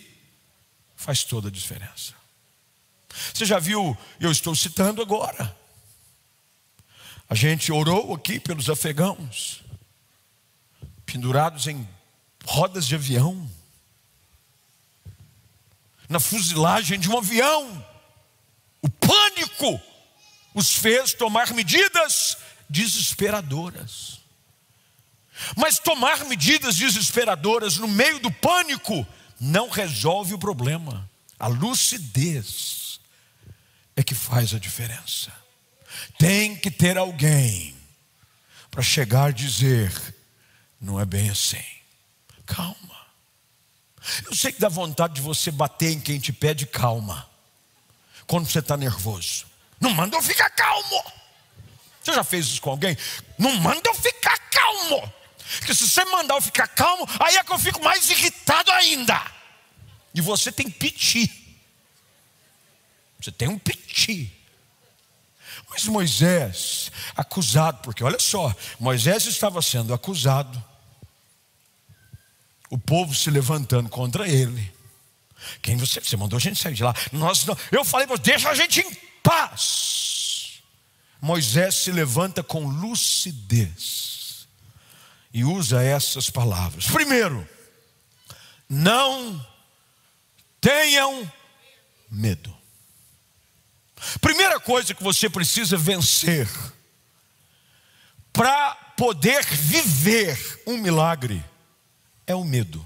faz 0.96 1.24
toda 1.24 1.50
a 1.50 1.52
diferença. 1.52 2.25
Você 3.34 3.46
já 3.46 3.60
viu, 3.60 3.98
eu 4.20 4.32
estou 4.32 4.56
citando 4.56 5.02
agora. 5.02 5.56
A 7.30 7.36
gente 7.36 7.72
orou 7.72 8.14
aqui 8.14 8.40
pelos 8.40 8.70
afegãos, 8.70 9.64
pendurados 11.06 11.68
em 11.68 11.88
rodas 12.46 12.86
de 12.86 12.96
avião, 12.96 13.50
na 16.08 16.20
fuzilagem 16.20 17.00
de 17.00 17.10
um 17.10 17.18
avião. 17.18 17.86
O 18.82 18.90
pânico 18.90 19.82
os 20.54 20.74
fez 20.74 21.14
tomar 21.14 21.52
medidas 21.54 22.38
desesperadoras. 22.70 24.20
Mas 25.58 25.80
tomar 25.80 26.24
medidas 26.26 26.78
desesperadoras 26.78 27.78
no 27.78 27.88
meio 27.88 28.20
do 28.20 28.32
pânico 28.32 29.06
não 29.40 29.70
resolve 29.70 30.34
o 30.34 30.40
problema. 30.40 31.10
A 31.38 31.48
lucidez 31.48 32.85
é 33.96 34.04
que 34.04 34.14
faz 34.14 34.54
a 34.54 34.60
diferença. 34.60 35.32
Tem 36.18 36.56
que 36.56 36.70
ter 36.70 36.98
alguém 36.98 37.76
para 38.70 38.82
chegar 38.84 39.30
e 39.30 39.34
dizer: 39.34 39.92
não 40.80 41.00
é 41.00 41.06
bem 41.06 41.30
assim. 41.30 41.64
Calma. 42.46 42.76
Eu 44.26 44.36
sei 44.36 44.52
que 44.52 44.60
dá 44.60 44.70
vontade 44.70 45.16
de 45.16 45.22
você 45.22 45.50
bater 45.50 45.92
em 45.92 46.00
quem 46.00 46.20
te 46.20 46.32
pede 46.32 46.66
calma, 46.66 47.28
quando 48.28 48.48
você 48.48 48.60
está 48.60 48.78
nervoso. 48.78 49.46
Não 49.80 49.92
manda 49.92 50.16
eu 50.16 50.22
ficar 50.22 50.50
calmo. 50.52 51.04
Você 52.04 52.14
já 52.14 52.24
fez 52.24 52.46
isso 52.46 52.62
com 52.62 52.70
alguém? 52.70 52.96
Não 53.38 53.56
manda 53.58 53.82
eu 53.90 53.96
ficar 53.96 54.38
calmo. 54.52 55.12
Porque 55.58 55.74
se 55.74 55.88
você 55.88 56.06
mandar 56.06 56.36
eu 56.36 56.42
ficar 56.42 56.68
calmo, 56.68 57.08
aí 57.20 57.36
é 57.36 57.44
que 57.44 57.52
eu 57.52 57.60
fico 57.60 57.84
mais 57.84 58.10
irritado 58.10 58.72
ainda. 58.72 59.20
E 60.14 60.22
você 60.22 60.52
tem 60.52 60.70
piti. 60.70 61.45
Você 63.26 63.32
tem 63.32 63.48
um 63.48 63.58
piti. 63.58 64.32
Mas 65.68 65.86
Moisés, 65.86 66.92
acusado, 67.16 67.80
porque 67.82 68.04
olha 68.04 68.20
só, 68.20 68.54
Moisés 68.80 69.26
estava 69.26 69.64
sendo 69.64 69.96
acusado, 69.96 70.64
o 72.70 72.78
povo 72.78 73.16
se 73.16 73.32
levantando 73.32 73.90
contra 73.90 74.28
ele. 74.28 74.72
Quem 75.60 75.76
você? 75.76 76.00
Você 76.02 76.16
mandou 76.16 76.38
a 76.38 76.40
gente 76.40 76.62
sair 76.62 76.76
de 76.76 76.84
lá. 76.84 76.94
Nós 77.12 77.44
não, 77.46 77.58
eu 77.72 77.84
falei, 77.84 78.06
deixa 78.22 78.48
a 78.48 78.54
gente 78.54 78.82
em 78.82 78.94
paz. 79.24 80.62
Moisés 81.20 81.74
se 81.78 81.92
levanta 81.92 82.44
com 82.44 82.68
lucidez 82.68 84.48
e 85.34 85.44
usa 85.44 85.82
essas 85.82 86.30
palavras. 86.30 86.86
Primeiro, 86.86 87.48
não 88.70 89.44
tenham 90.62 91.32
medo. 92.12 92.55
Primeira 94.22 94.60
coisa 94.60 94.94
que 94.94 95.04
você 95.04 95.30
precisa 95.30 95.78
vencer 95.78 96.48
para 98.32 98.76
poder 98.98 99.46
viver 99.46 100.64
um 100.68 100.78
milagre 100.78 101.44
é 102.28 102.36
o 102.36 102.44
medo. 102.44 102.86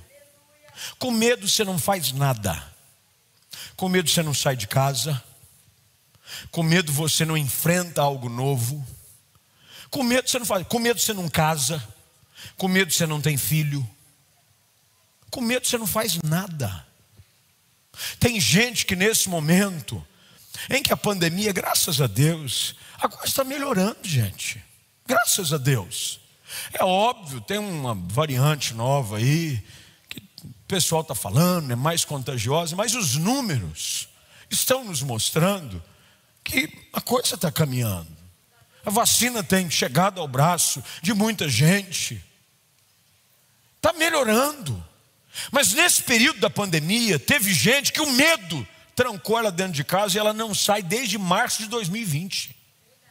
Com 0.98 1.12
medo 1.12 1.48
você 1.48 1.64
não 1.64 1.78
faz 1.78 2.12
nada. 2.12 2.64
Com 3.76 3.90
medo 3.90 4.10
você 4.10 4.24
não 4.24 4.34
sai 4.34 4.56
de 4.56 4.68
casa. 4.68 5.22
Com 6.52 6.64
medo 6.64 6.92
você 6.92 7.26
não 7.26 7.38
enfrenta 7.38 8.02
algo 8.02 8.30
novo. 8.30 8.86
Com 9.90 10.04
medo 10.04 10.30
você 10.30 10.38
não 10.38 10.46
faz, 10.46 10.66
com 10.68 10.80
medo 10.80 11.00
você 11.00 11.14
não 11.14 11.28
casa. 11.28 11.86
Com 12.58 12.68
medo 12.68 12.94
você 12.94 13.06
não 13.06 13.20
tem 13.20 13.38
filho. 13.38 13.88
Com 15.32 15.42
medo 15.42 15.68
você 15.68 15.78
não 15.78 15.88
faz 15.88 16.18
nada. 16.24 16.88
Tem 18.20 18.40
gente 18.40 18.86
que 18.86 18.96
nesse 18.96 19.28
momento 19.30 20.06
em 20.70 20.82
que 20.82 20.92
a 20.92 20.98
pandemia, 20.98 21.52
graças 21.52 22.02
a 22.02 22.08
Deus, 22.08 22.76
agora 23.00 23.26
está 23.26 23.44
melhorando, 23.44 24.00
gente. 24.04 24.64
Graças 25.06 25.54
a 25.54 25.58
Deus. 25.58 26.20
É 26.74 26.84
óbvio, 26.84 27.42
tem 27.42 27.58
uma 27.58 27.94
variante 27.96 28.74
nova 28.74 29.18
aí, 29.18 29.64
que 30.10 30.20
o 30.44 30.54
pessoal 30.68 31.02
está 31.02 31.14
falando, 31.14 31.72
é 31.72 31.76
mais 31.76 32.04
contagiosa, 32.04 32.76
mas 32.76 32.96
os 32.96 33.16
números 33.16 34.10
estão 34.50 34.84
nos 34.84 35.02
mostrando 35.02 35.82
que 36.44 36.70
a 36.94 37.02
coisa 37.02 37.36
está 37.36 37.52
caminhando. 37.52 38.18
A 38.86 38.90
vacina 38.90 39.44
tem 39.44 39.70
chegado 39.70 40.20
ao 40.20 40.28
braço 40.28 40.84
de 41.02 41.14
muita 41.14 41.48
gente. 41.48 42.24
Está 43.76 43.94
melhorando. 43.94 44.84
Mas 45.52 45.74
nesse 45.74 46.02
período 46.04 46.40
da 46.40 46.50
pandemia, 46.50 47.20
teve 47.20 47.54
gente 47.54 47.94
que 47.94 48.02
o 48.02 48.12
medo 48.12 48.68
trancou 49.00 49.40
ela 49.40 49.50
dentro 49.50 49.72
de 49.72 49.84
casa 49.86 50.18
e 50.18 50.20
ela 50.20 50.34
não 50.34 50.54
sai 50.54 50.84
desde 50.84 51.18
março 51.18 51.64
de 51.64 51.70
2020. 51.70 52.54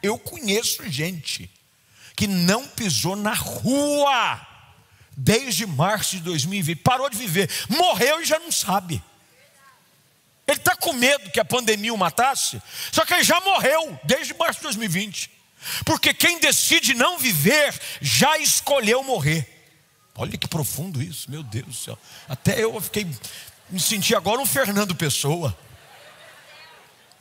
Eu 0.03 0.19
conheço 0.19 0.87
gente 0.87 1.49
que 2.15 2.27
não 2.27 2.67
pisou 2.67 3.15
na 3.15 3.33
rua 3.33 4.39
desde 5.17 5.65
março 5.65 6.17
de 6.17 6.21
2020, 6.21 6.77
parou 6.81 7.09
de 7.09 7.17
viver, 7.17 7.49
morreu 7.67 8.21
e 8.21 8.25
já 8.25 8.37
não 8.37 8.51
sabe. 8.51 9.01
Ele 10.47 10.57
está 10.57 10.75
com 10.75 10.93
medo 10.93 11.31
que 11.31 11.39
a 11.39 11.45
pandemia 11.45 11.91
o 11.91 11.97
matasse, 11.97 12.61
só 12.91 13.03
que 13.03 13.15
ele 13.15 13.23
já 13.23 13.41
morreu 13.41 13.99
desde 14.03 14.35
março 14.35 14.59
de 14.59 14.65
2020. 14.65 15.31
Porque 15.85 16.13
quem 16.13 16.39
decide 16.39 16.93
não 16.93 17.17
viver 17.17 17.73
já 17.99 18.37
escolheu 18.37 19.03
morrer. 19.03 19.65
Olha 20.13 20.37
que 20.37 20.47
profundo 20.47 21.01
isso, 21.01 21.31
meu 21.31 21.41
Deus 21.41 21.65
do 21.65 21.73
céu. 21.73 21.97
Até 22.27 22.63
eu 22.63 22.79
fiquei, 22.79 23.07
me 23.71 23.79
senti 23.79 24.13
agora 24.13 24.39
um 24.39 24.45
Fernando 24.45 24.93
Pessoa. 24.93 25.57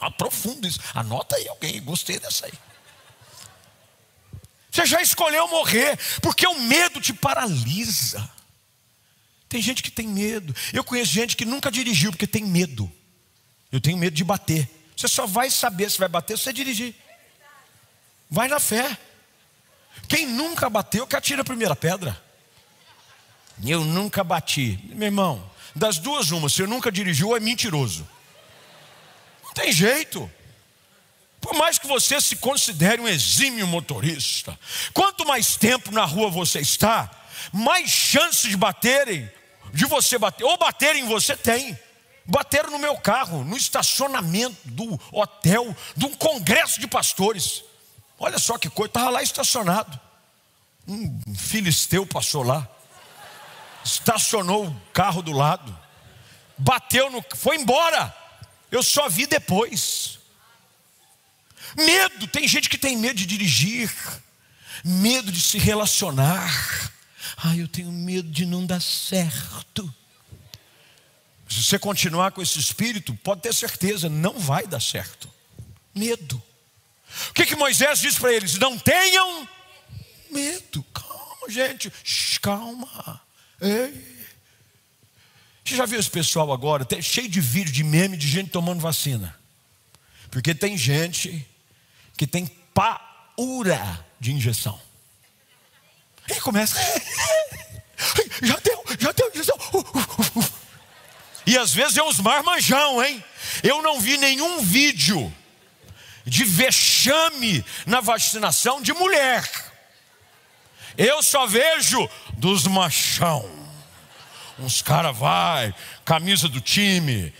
Aprofundo 0.00 0.66
isso. 0.66 0.80
Anota 0.94 1.36
aí 1.36 1.48
alguém, 1.48 1.82
gostei 1.82 2.18
dessa 2.18 2.46
aí. 2.46 2.52
Você 4.70 4.86
já 4.86 5.02
escolheu 5.02 5.48
morrer, 5.48 5.98
porque 6.22 6.46
o 6.46 6.60
medo 6.60 7.00
te 7.00 7.12
paralisa. 7.12 8.30
Tem 9.48 9.60
gente 9.60 9.82
que 9.82 9.90
tem 9.90 10.06
medo. 10.06 10.54
Eu 10.72 10.84
conheço 10.84 11.10
gente 11.10 11.36
que 11.36 11.44
nunca 11.44 11.70
dirigiu 11.70 12.12
porque 12.12 12.26
tem 12.26 12.44
medo. 12.44 12.90
Eu 13.72 13.80
tenho 13.80 13.96
medo 13.96 14.14
de 14.14 14.22
bater. 14.22 14.68
Você 14.96 15.08
só 15.08 15.26
vai 15.26 15.50
saber 15.50 15.90
se 15.90 15.98
vai 15.98 16.08
bater 16.08 16.36
se 16.36 16.44
você 16.44 16.52
dirigir. 16.52 16.94
Vai 18.30 18.46
na 18.46 18.60
fé. 18.60 18.96
Quem 20.06 20.26
nunca 20.26 20.70
bateu, 20.70 21.06
que 21.06 21.16
atira 21.16 21.42
a 21.42 21.44
primeira 21.44 21.74
pedra. 21.74 22.22
Eu 23.64 23.84
nunca 23.84 24.22
bati. 24.22 24.78
Meu 24.94 25.06
irmão, 25.06 25.50
das 25.74 25.98
duas, 25.98 26.30
uma, 26.30 26.48
se 26.48 26.62
eu 26.62 26.68
nunca 26.68 26.92
dirigiu, 26.92 27.36
é 27.36 27.40
mentiroso 27.40 28.06
tem 29.58 29.72
jeito. 29.72 30.30
Por 31.40 31.54
mais 31.54 31.78
que 31.78 31.86
você 31.86 32.20
se 32.20 32.36
considere 32.36 33.00
um 33.00 33.08
exímio 33.08 33.66
motorista, 33.66 34.58
quanto 34.94 35.26
mais 35.26 35.56
tempo 35.56 35.90
na 35.90 36.04
rua 36.04 36.30
você 36.30 36.60
está, 36.60 37.10
mais 37.52 37.90
chances 37.90 38.50
de 38.50 38.56
baterem, 38.56 39.30
de 39.72 39.84
você 39.84 40.18
bater, 40.18 40.44
ou 40.44 40.56
baterem 40.56 41.02
em 41.02 41.08
você 41.08 41.36
tem. 41.36 41.78
Bateram 42.24 42.70
no 42.70 42.78
meu 42.78 42.96
carro, 42.98 43.42
no 43.42 43.56
estacionamento 43.56 44.56
do 44.64 45.00
hotel, 45.10 45.74
de 45.96 46.06
um 46.06 46.14
congresso 46.14 46.78
de 46.78 46.86
pastores. 46.86 47.64
Olha 48.18 48.38
só 48.38 48.58
que 48.58 48.68
coisa, 48.68 48.90
estava 48.90 49.10
lá 49.10 49.22
estacionado. 49.22 49.98
Um 50.86 51.34
filisteu 51.34 52.06
passou 52.06 52.42
lá, 52.42 52.68
estacionou 53.84 54.66
o 54.66 54.80
carro 54.92 55.22
do 55.22 55.32
lado, 55.32 55.76
bateu 56.56 57.10
no. 57.10 57.24
foi 57.34 57.56
embora. 57.56 58.14
Eu 58.70 58.82
só 58.82 59.08
vi 59.08 59.26
depois. 59.26 60.18
Medo, 61.76 62.26
tem 62.26 62.46
gente 62.46 62.68
que 62.68 62.78
tem 62.78 62.96
medo 62.96 63.16
de 63.16 63.26
dirigir, 63.26 63.92
medo 64.84 65.30
de 65.30 65.40
se 65.40 65.58
relacionar. 65.58 66.92
Ah, 67.36 67.56
eu 67.56 67.68
tenho 67.68 67.92
medo 67.92 68.28
de 68.30 68.44
não 68.44 68.66
dar 68.66 68.80
certo. 68.80 69.94
Se 71.48 71.64
você 71.64 71.78
continuar 71.78 72.32
com 72.32 72.42
esse 72.42 72.58
espírito, 72.58 73.14
pode 73.16 73.42
ter 73.42 73.54
certeza, 73.54 74.08
não 74.08 74.38
vai 74.38 74.66
dar 74.66 74.80
certo. 74.80 75.28
Medo. 75.94 76.42
O 77.30 77.32
que, 77.32 77.46
que 77.46 77.56
Moisés 77.56 78.00
diz 78.00 78.18
para 78.18 78.32
eles? 78.32 78.58
Não 78.58 78.78
tenham 78.78 79.48
medo. 80.30 80.84
Calma, 80.92 81.48
gente. 81.48 81.90
calma. 82.40 83.20
Ei. 83.60 84.17
Você 85.68 85.76
já 85.76 85.84
viu 85.84 86.00
esse 86.00 86.08
pessoal 86.08 86.50
agora? 86.50 86.86
Cheio 87.02 87.28
de 87.28 87.42
vídeo, 87.42 87.70
de 87.70 87.84
meme 87.84 88.16
de 88.16 88.26
gente 88.26 88.48
tomando 88.48 88.80
vacina. 88.80 89.38
Porque 90.30 90.54
tem 90.54 90.78
gente 90.78 91.46
que 92.16 92.26
tem 92.26 92.46
paura 92.72 94.02
de 94.18 94.32
injeção. 94.32 94.80
E 96.26 96.40
começa. 96.40 96.80
Já 98.40 98.56
deu, 98.58 98.84
já 99.00 99.10
deu 99.10 99.28
injeção. 99.30 99.58
E 101.44 101.58
às 101.58 101.74
vezes 101.74 101.96
é 101.96 102.02
uns 102.04 102.20
marmanjão, 102.20 103.02
hein? 103.02 103.22
Eu 103.64 103.82
não 103.82 103.98
vi 103.98 104.16
nenhum 104.16 104.62
vídeo 104.62 105.34
de 106.24 106.44
vexame 106.44 107.64
na 107.84 108.00
vacinação 108.00 108.80
de 108.80 108.92
mulher. 108.92 109.44
Eu 110.96 111.20
só 111.20 111.46
vejo 111.48 112.08
dos 112.34 112.68
machão. 112.68 113.57
Uns 114.58 114.82
caras 114.82 115.16
vai, 115.16 115.74
camisa 116.04 116.48
do 116.48 116.60
time. 116.60 117.32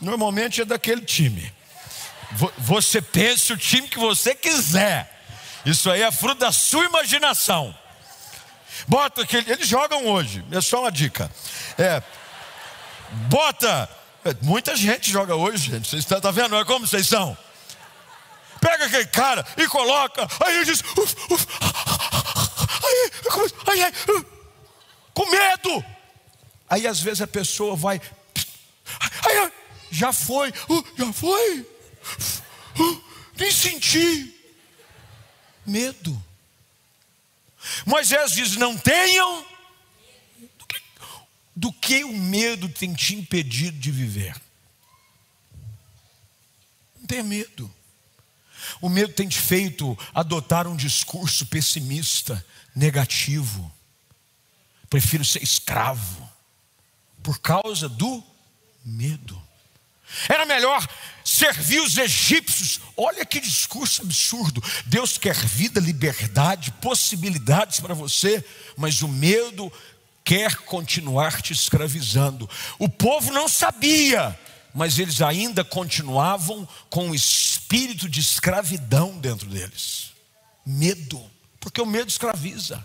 Normalmente 0.00 0.62
é 0.62 0.64
daquele 0.64 1.02
time. 1.02 1.52
Você 2.58 3.00
pense 3.02 3.52
o 3.52 3.56
time 3.56 3.88
que 3.88 3.98
você 3.98 4.34
quiser. 4.34 5.20
Isso 5.64 5.90
aí 5.90 6.02
é 6.02 6.10
fruto 6.10 6.40
da 6.40 6.52
sua 6.52 6.84
imaginação. 6.84 7.74
Bota 8.86 9.22
aquele, 9.22 9.50
eles 9.50 9.68
jogam 9.68 10.06
hoje, 10.06 10.44
é 10.50 10.60
só 10.60 10.80
uma 10.80 10.90
dica. 10.90 11.30
É, 11.76 12.02
bota, 13.28 13.88
muita 14.42 14.74
gente 14.74 15.10
joga 15.10 15.34
hoje, 15.34 15.70
gente. 15.70 15.88
Vocês 15.88 16.02
estão 16.02 16.20
tá 16.20 16.30
vendo? 16.30 16.56
É 16.56 16.64
como 16.64 16.86
vocês 16.86 17.06
são? 17.06 17.36
Pega 18.60 18.86
aquele 18.86 19.06
cara 19.06 19.44
e 19.56 19.66
coloca, 19.66 20.26
aí 20.44 20.56
ele 20.56 20.64
diz, 20.66 20.82
uf, 20.96 21.16
uf, 21.30 21.46
aí, 23.66 23.82
aí, 23.82 23.92
com 25.14 25.30
medo. 25.30 25.84
Aí 26.70 26.86
às 26.86 27.00
vezes 27.00 27.20
a 27.20 27.26
pessoa 27.26 27.74
vai, 27.74 28.00
já 29.90 30.12
foi, 30.12 30.50
uh, 30.50 30.86
já 30.96 31.12
foi, 31.12 31.60
uh, 31.60 33.04
nem 33.36 33.50
senti. 33.50 34.36
Medo. 35.66 36.24
Moisés 37.84 38.32
diz: 38.32 38.54
não 38.54 38.78
tenham. 38.78 39.44
Do 40.56 40.66
que, 40.66 40.82
do 41.56 41.72
que 41.72 42.04
o 42.04 42.16
medo 42.16 42.68
tem 42.68 42.94
te 42.94 43.16
impedido 43.16 43.76
de 43.76 43.90
viver? 43.90 44.40
Não 47.00 47.06
tenha 47.06 47.24
medo. 47.24 47.72
O 48.80 48.88
medo 48.88 49.12
tem 49.12 49.28
te 49.28 49.40
feito 49.40 49.98
adotar 50.14 50.68
um 50.68 50.76
discurso 50.76 51.46
pessimista, 51.46 52.44
negativo. 52.74 53.70
Prefiro 54.88 55.24
ser 55.24 55.42
escravo 55.42 56.29
por 57.22 57.38
causa 57.40 57.88
do 57.88 58.22
medo. 58.84 59.40
Era 60.28 60.44
melhor 60.44 60.86
servir 61.24 61.80
os 61.80 61.96
egípcios. 61.96 62.80
Olha 62.96 63.24
que 63.24 63.40
discurso 63.40 64.02
absurdo. 64.02 64.62
Deus 64.86 65.16
quer 65.16 65.36
vida, 65.36 65.80
liberdade, 65.80 66.72
possibilidades 66.72 67.80
para 67.80 67.94
você, 67.94 68.44
mas 68.76 69.02
o 69.02 69.08
medo 69.08 69.72
quer 70.24 70.56
continuar 70.56 71.40
te 71.40 71.52
escravizando. 71.52 72.48
O 72.78 72.88
povo 72.88 73.32
não 73.32 73.48
sabia, 73.48 74.38
mas 74.74 74.98
eles 74.98 75.22
ainda 75.22 75.64
continuavam 75.64 76.68
com 76.88 77.10
o 77.10 77.14
espírito 77.14 78.08
de 78.08 78.20
escravidão 78.20 79.18
dentro 79.18 79.48
deles. 79.48 80.10
Medo, 80.66 81.22
porque 81.60 81.80
o 81.80 81.86
medo 81.86 82.08
escraviza. 82.08 82.84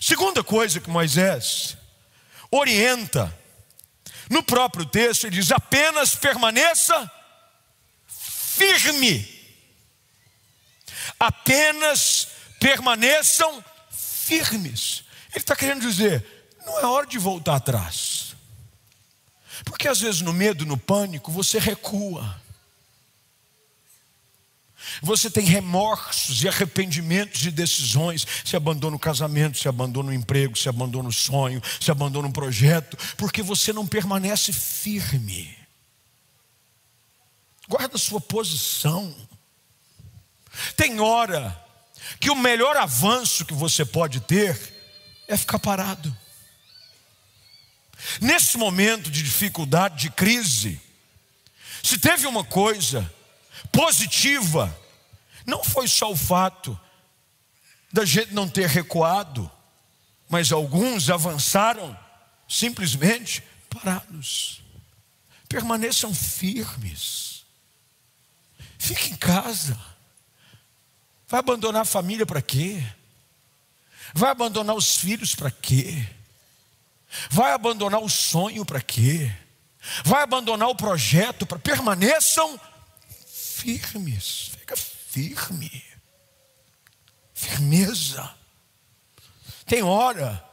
Segunda 0.00 0.42
coisa 0.42 0.80
que 0.80 0.88
Moisés 0.88 1.76
orienta, 2.56 3.36
no 4.30 4.42
próprio 4.42 4.86
texto, 4.86 5.24
ele 5.26 5.36
diz: 5.36 5.50
apenas 5.50 6.14
permaneça 6.14 7.10
firme. 8.06 9.32
Apenas 11.18 12.28
permaneçam 12.58 13.62
firmes. 13.90 15.04
Ele 15.30 15.38
está 15.38 15.54
querendo 15.54 15.82
dizer: 15.82 16.24
não 16.64 16.78
é 16.80 16.86
hora 16.86 17.06
de 17.06 17.18
voltar 17.18 17.56
atrás. 17.56 18.34
Porque 19.64 19.88
às 19.88 20.00
vezes 20.00 20.20
no 20.20 20.32
medo, 20.32 20.66
no 20.66 20.76
pânico, 20.76 21.30
você 21.30 21.58
recua. 21.58 22.42
Você 25.02 25.30
tem 25.30 25.44
remorsos 25.44 26.42
e 26.42 26.48
arrependimentos 26.48 27.40
de 27.40 27.50
decisões. 27.50 28.26
Se 28.44 28.56
abandona 28.56 28.96
o 28.96 28.98
casamento, 28.98 29.58
se 29.58 29.68
abandona 29.68 30.10
o 30.10 30.14
emprego, 30.14 30.56
se 30.56 30.68
abandona 30.68 31.08
o 31.08 31.12
sonho, 31.12 31.62
se 31.80 31.90
abandona 31.90 32.28
um 32.28 32.32
projeto, 32.32 32.96
porque 33.16 33.42
você 33.42 33.72
não 33.72 33.86
permanece 33.86 34.52
firme. 34.52 35.56
Guarda 37.68 37.96
sua 37.98 38.20
posição. 38.20 39.14
Tem 40.76 41.00
hora 41.00 41.60
que 42.20 42.30
o 42.30 42.36
melhor 42.36 42.76
avanço 42.76 43.44
que 43.44 43.54
você 43.54 43.84
pode 43.84 44.20
ter 44.20 44.74
é 45.26 45.36
ficar 45.36 45.58
parado. 45.58 46.14
Nesse 48.20 48.58
momento 48.58 49.10
de 49.10 49.22
dificuldade, 49.22 50.02
de 50.02 50.10
crise, 50.10 50.80
se 51.82 51.98
teve 51.98 52.26
uma 52.26 52.44
coisa 52.44 53.10
positiva, 53.72 54.74
não 55.46 55.62
foi 55.62 55.86
só 55.88 56.10
o 56.10 56.16
fato 56.16 56.78
da 57.92 58.04
gente 58.04 58.32
não 58.32 58.48
ter 58.48 58.68
recuado, 58.68 59.50
mas 60.28 60.50
alguns 60.50 61.10
avançaram 61.10 61.96
simplesmente 62.48 63.42
parados. 63.68 64.60
Permaneçam 65.48 66.12
firmes. 66.14 67.44
Fique 68.78 69.10
em 69.10 69.16
casa. 69.16 69.78
Vai 71.28 71.40
abandonar 71.40 71.82
a 71.82 71.86
família 71.86 72.26
para 72.26 72.42
quê? 72.42 72.82
Vai 74.12 74.30
abandonar 74.30 74.74
os 74.74 74.96
filhos 74.96 75.34
para 75.34 75.50
quê? 75.50 76.06
Vai 77.30 77.52
abandonar 77.52 78.02
o 78.02 78.08
sonho 78.08 78.64
para 78.64 78.80
quê? 78.80 79.30
Vai 80.04 80.22
abandonar 80.22 80.68
o 80.68 80.74
projeto 80.74 81.46
para 81.46 81.58
permaneçam 81.58 82.58
firmes. 83.28 84.52
Fica. 84.58 84.93
Firmeza. 87.32 88.34
Tem 89.66 89.82
hora 89.82 90.44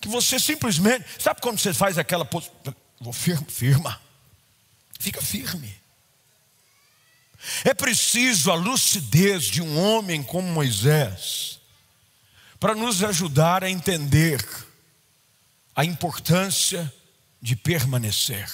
que 0.00 0.08
você 0.08 0.38
simplesmente, 0.38 1.04
sabe 1.18 1.40
quando 1.40 1.58
você 1.58 1.74
faz 1.74 1.98
aquela 1.98 2.28
vou 3.00 3.12
firma, 3.12 3.46
firma. 3.48 4.00
Fica 4.98 5.20
firme. 5.20 5.74
É 7.64 7.74
preciso 7.74 8.50
a 8.50 8.54
lucidez 8.54 9.44
de 9.44 9.62
um 9.62 9.78
homem 9.78 10.22
como 10.22 10.48
Moisés 10.48 11.60
para 12.58 12.74
nos 12.74 13.02
ajudar 13.02 13.62
a 13.62 13.70
entender 13.70 14.44
a 15.74 15.84
importância 15.84 16.92
de 17.40 17.54
permanecer. 17.54 18.50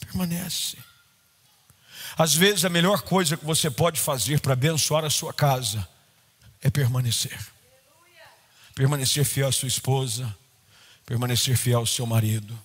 Permanece. 0.00 0.78
Às 2.16 2.34
vezes 2.34 2.64
a 2.64 2.68
melhor 2.68 3.02
coisa 3.02 3.36
que 3.36 3.44
você 3.44 3.70
pode 3.70 4.00
fazer 4.00 4.40
para 4.40 4.52
abençoar 4.52 5.04
a 5.04 5.10
sua 5.10 5.32
casa 5.32 5.86
é 6.62 6.70
permanecer. 6.70 7.38
Permanecer 8.74 9.24
fiel 9.24 9.48
à 9.48 9.52
sua 9.52 9.68
esposa, 9.68 10.34
permanecer 11.06 11.56
fiel 11.56 11.80
ao 11.80 11.86
seu 11.86 12.06
marido, 12.06 12.58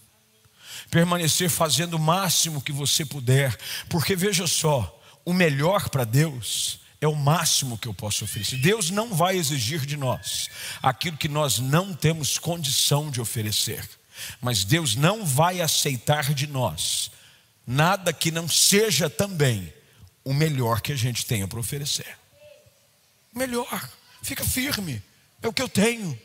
permanecer 0.89 1.49
fazendo 1.49 1.95
o 1.95 1.99
máximo 1.99 2.61
que 2.61 2.71
você 2.71 3.05
puder, 3.05 3.55
porque 3.89 4.15
veja 4.15 4.47
só, 4.47 4.95
o 5.25 5.33
melhor 5.33 5.89
para 5.89 6.03
Deus 6.03 6.79
é 7.01 7.07
o 7.07 7.15
máximo 7.15 7.77
que 7.77 7.87
eu 7.87 7.93
posso 7.93 8.25
oferecer. 8.25 8.57
Deus 8.57 8.89
não 8.89 9.13
vai 9.13 9.37
exigir 9.37 9.85
de 9.85 9.95
nós 9.95 10.49
aquilo 10.81 11.17
que 11.17 11.27
nós 11.27 11.59
não 11.59 11.93
temos 11.93 12.37
condição 12.37 13.09
de 13.09 13.21
oferecer. 13.21 13.87
Mas 14.41 14.65
Deus 14.65 14.95
não 14.95 15.25
vai 15.25 15.61
aceitar 15.61 16.33
de 16.33 16.45
nós 16.45 17.11
nada 17.69 18.11
que 18.11 18.31
não 18.31 18.49
seja 18.49 19.07
também 19.07 19.71
o 20.25 20.33
melhor 20.33 20.81
que 20.81 20.91
a 20.91 20.95
gente 20.95 21.23
tenha 21.23 21.47
para 21.47 21.59
oferecer. 21.59 22.17
Melhor, 23.31 23.89
fica 24.23 24.43
firme, 24.43 25.03
é 25.39 25.47
o 25.47 25.53
que 25.53 25.61
eu 25.61 25.69
tenho. 25.69 26.19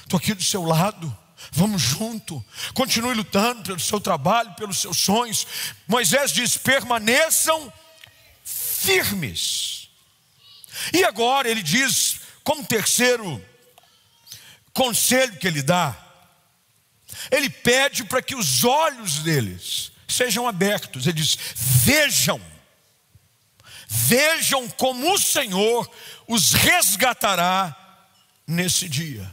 Estou 0.00 0.16
aqui 0.16 0.32
do 0.32 0.42
seu 0.42 0.62
lado. 0.62 1.14
Vamos 1.52 1.82
junto, 1.82 2.42
continue 2.74 3.14
lutando 3.14 3.62
pelo 3.62 3.78
seu 3.78 4.00
trabalho, 4.00 4.54
pelos 4.54 4.78
seus 4.78 4.96
sonhos. 4.96 5.46
Moisés 5.86 6.32
diz: 6.32 6.56
permaneçam 6.56 7.70
firmes. 8.42 9.90
E 10.94 11.04
agora 11.04 11.48
ele 11.48 11.62
diz, 11.62 12.20
como 12.42 12.64
terceiro 12.64 13.44
conselho 14.72 15.36
que 15.36 15.46
ele 15.46 15.62
dá, 15.62 15.96
ele 17.30 17.50
pede 17.50 18.02
para 18.04 18.22
que 18.22 18.34
os 18.34 18.64
olhos 18.64 19.18
deles 19.18 19.92
sejam 20.08 20.48
abertos. 20.48 21.06
Ele 21.06 21.20
diz: 21.20 21.38
vejam, 21.54 22.40
vejam 23.88 24.68
como 24.70 25.12
o 25.12 25.18
Senhor 25.18 25.88
os 26.26 26.52
resgatará 26.52 27.76
nesse 28.46 28.88
dia. 28.88 29.30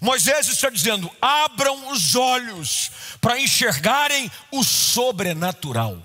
Moisés 0.00 0.48
está 0.48 0.70
dizendo: 0.70 1.10
abram 1.20 1.90
os 1.90 2.14
olhos 2.14 2.90
para 3.20 3.40
enxergarem 3.40 4.30
o 4.50 4.62
sobrenatural. 4.62 6.02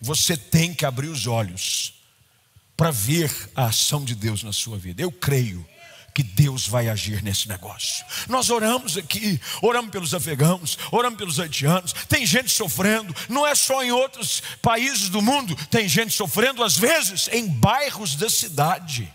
Você 0.00 0.36
tem 0.36 0.74
que 0.74 0.84
abrir 0.84 1.08
os 1.08 1.26
olhos 1.26 1.94
para 2.76 2.90
ver 2.90 3.32
a 3.54 3.66
ação 3.66 4.04
de 4.04 4.14
Deus 4.14 4.42
na 4.42 4.52
sua 4.52 4.76
vida. 4.76 5.02
Eu 5.02 5.10
creio 5.10 5.66
que 6.16 6.22
Deus 6.22 6.66
vai 6.66 6.88
agir 6.88 7.22
nesse 7.22 7.46
negócio. 7.46 8.02
Nós 8.26 8.48
oramos 8.48 8.96
aqui, 8.96 9.38
oramos 9.60 9.90
pelos 9.90 10.14
afegãos, 10.14 10.78
oramos 10.90 11.18
pelos 11.18 11.38
haitianos. 11.38 11.92
Tem 12.08 12.24
gente 12.24 12.50
sofrendo, 12.50 13.14
não 13.28 13.46
é 13.46 13.54
só 13.54 13.84
em 13.84 13.92
outros 13.92 14.42
países 14.62 15.10
do 15.10 15.20
mundo, 15.20 15.54
tem 15.66 15.86
gente 15.86 16.14
sofrendo, 16.14 16.64
às 16.64 16.74
vezes, 16.74 17.28
em 17.30 17.46
bairros 17.46 18.14
da 18.14 18.30
cidade. 18.30 19.12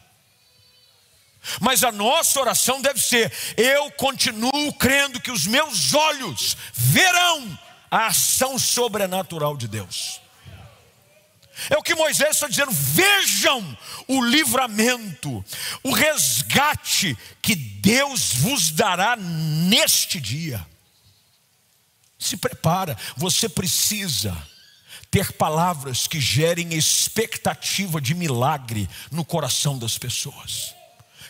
Mas 1.59 1.83
a 1.83 1.91
nossa 1.91 2.39
oração 2.39 2.79
deve 2.79 2.99
ser: 2.99 3.33
eu 3.57 3.89
continuo 3.93 4.71
crendo 4.73 5.19
que 5.19 5.31
os 5.31 5.47
meus 5.47 5.95
olhos 5.95 6.55
verão 6.71 7.57
a 7.89 8.05
ação 8.05 8.59
sobrenatural 8.59 9.57
de 9.57 9.67
Deus. 9.67 10.21
É 11.69 11.77
o 11.77 11.83
que 11.83 11.95
Moisés 11.95 12.31
está 12.31 12.47
dizendo: 12.47 12.71
vejam 12.71 13.77
o 14.07 14.23
livramento, 14.23 15.43
o 15.83 15.91
resgate 15.91 17.17
que 17.41 17.55
Deus 17.55 18.33
vos 18.35 18.71
dará 18.71 19.15
neste 19.15 20.19
dia. 20.19 20.65
Se 22.17 22.37
prepara, 22.37 22.97
você 23.17 23.49
precisa 23.49 24.35
ter 25.09 25.33
palavras 25.33 26.07
que 26.07 26.19
gerem 26.19 26.73
expectativa 26.73 27.99
de 27.99 28.15
milagre 28.15 28.89
no 29.11 29.25
coração 29.25 29.77
das 29.77 29.97
pessoas. 29.97 30.73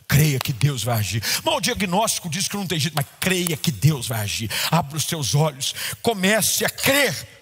Creia 0.08 0.40
que 0.40 0.52
Deus 0.52 0.84
vai 0.84 1.00
agir. 1.00 1.24
Mas 1.44 1.56
o 1.56 1.62
diagnóstico 1.62 2.30
diz 2.30 2.48
que 2.48 2.58
não 2.58 2.68
tem 2.68 2.80
jeito, 2.80 2.94
mas 2.94 3.06
creia 3.20 3.56
que 3.56 3.72
Deus 3.72 4.08
vai 4.08 4.20
agir. 4.20 4.52
Abra 4.70 4.98
os 4.98 5.06
seus 5.06 5.34
olhos, 5.34 5.74
comece 6.02 6.66
a 6.66 6.70
crer 6.70 7.41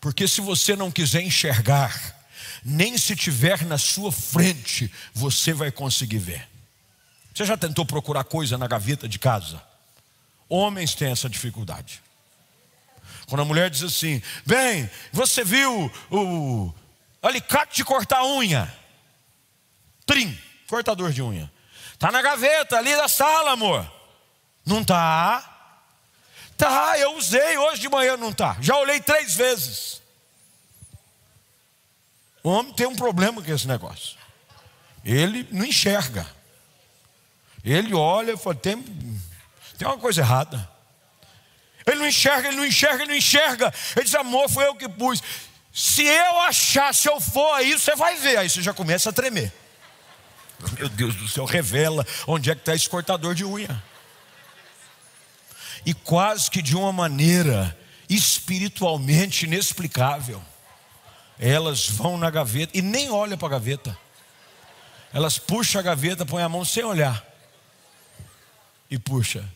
porque 0.00 0.26
se 0.26 0.40
você 0.40 0.74
não 0.74 0.90
quiser 0.90 1.22
enxergar, 1.22 2.16
nem 2.64 2.96
se 2.96 3.14
tiver 3.14 3.64
na 3.64 3.78
sua 3.78 4.10
frente, 4.10 4.92
você 5.12 5.52
vai 5.52 5.70
conseguir 5.70 6.18
ver. 6.18 6.48
Você 7.34 7.44
já 7.44 7.56
tentou 7.56 7.84
procurar 7.84 8.24
coisa 8.24 8.58
na 8.58 8.66
gaveta 8.66 9.08
de 9.08 9.18
casa? 9.18 9.62
Homens 10.48 10.94
têm 10.94 11.10
essa 11.10 11.28
dificuldade. 11.28 12.02
Quando 13.28 13.42
a 13.42 13.44
mulher 13.44 13.70
diz 13.70 13.82
assim: 13.82 14.20
Bem, 14.44 14.90
você 15.12 15.44
viu 15.44 15.90
o 16.10 16.72
alicate 17.22 17.76
de 17.76 17.84
cortar 17.84 18.24
unha? 18.24 18.72
Trim, 20.04 20.36
cortador 20.66 21.12
de 21.12 21.22
unha. 21.22 21.50
Está 21.92 22.10
na 22.10 22.20
gaveta 22.22 22.78
ali 22.78 22.96
da 22.96 23.06
sala, 23.06 23.52
amor. 23.52 23.90
Não 24.66 24.80
está. 24.80 25.49
Tá, 26.60 26.98
eu 26.98 27.16
usei, 27.16 27.56
hoje 27.56 27.80
de 27.80 27.88
manhã 27.88 28.18
não 28.18 28.34
tá. 28.34 28.54
Já 28.60 28.76
olhei 28.76 29.00
três 29.00 29.34
vezes. 29.34 30.02
O 32.42 32.50
homem 32.50 32.70
tem 32.74 32.86
um 32.86 32.94
problema 32.94 33.40
com 33.40 33.50
esse 33.50 33.66
negócio. 33.66 34.18
Ele 35.02 35.48
não 35.50 35.64
enxerga. 35.64 36.26
Ele 37.64 37.94
olha 37.94 38.32
e 38.32 38.36
fala: 38.36 38.56
tem, 38.56 38.82
tem 39.78 39.88
uma 39.88 39.96
coisa 39.96 40.20
errada. 40.20 40.68
Ele 41.86 42.00
não 42.00 42.06
enxerga, 42.06 42.48
ele 42.48 42.58
não 42.58 42.66
enxerga, 42.66 43.04
ele 43.04 43.12
não 43.12 43.18
enxerga. 43.18 43.72
Ele 43.96 44.04
diz: 44.04 44.14
amor, 44.14 44.50
foi 44.50 44.66
eu 44.66 44.74
que 44.74 44.86
pus. 44.86 45.22
Se 45.72 46.04
eu 46.04 46.40
achar, 46.40 46.94
se 46.94 47.08
eu 47.08 47.18
for 47.22 47.54
aí, 47.54 47.72
você 47.72 47.96
vai 47.96 48.16
ver. 48.16 48.36
Aí 48.36 48.50
você 48.50 48.60
já 48.60 48.74
começa 48.74 49.08
a 49.08 49.12
tremer. 49.14 49.50
Meu 50.78 50.90
Deus 50.90 51.14
do 51.14 51.26
céu, 51.26 51.46
revela 51.46 52.06
onde 52.26 52.50
é 52.50 52.54
que 52.54 52.60
está 52.60 52.74
esse 52.74 52.86
cortador 52.86 53.34
de 53.34 53.46
unha. 53.46 53.82
E 55.84 55.94
quase 55.94 56.50
que 56.50 56.62
de 56.62 56.76
uma 56.76 56.92
maneira 56.92 57.76
espiritualmente 58.08 59.46
inexplicável, 59.46 60.42
elas 61.38 61.88
vão 61.88 62.18
na 62.18 62.28
gaveta 62.28 62.76
e 62.76 62.82
nem 62.82 63.10
olham 63.10 63.38
para 63.38 63.48
a 63.48 63.52
gaveta. 63.52 63.98
Elas 65.12 65.38
puxam 65.38 65.80
a 65.80 65.82
gaveta, 65.82 66.26
põem 66.26 66.42
a 66.42 66.48
mão 66.48 66.64
sem 66.64 66.84
olhar. 66.84 67.24
E 68.90 68.98
puxa. 68.98 69.48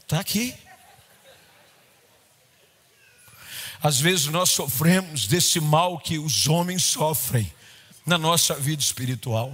Está 0.00 0.20
aqui. 0.20 0.54
Às 3.80 4.00
vezes 4.00 4.26
nós 4.26 4.50
sofremos 4.50 5.26
desse 5.26 5.60
mal 5.60 5.98
que 5.98 6.18
os 6.18 6.48
homens 6.48 6.84
sofrem 6.84 7.52
na 8.04 8.18
nossa 8.18 8.54
vida 8.54 8.82
espiritual. 8.82 9.52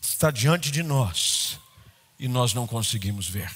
Está 0.00 0.30
diante 0.30 0.70
de 0.70 0.82
nós 0.82 1.58
e 2.18 2.26
nós 2.26 2.52
não 2.52 2.66
conseguimos 2.66 3.28
ver. 3.28 3.50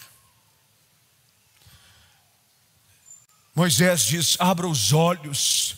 Moisés 3.54 4.02
diz: 4.04 4.36
abra 4.38 4.66
os 4.66 4.92
olhos 4.92 5.76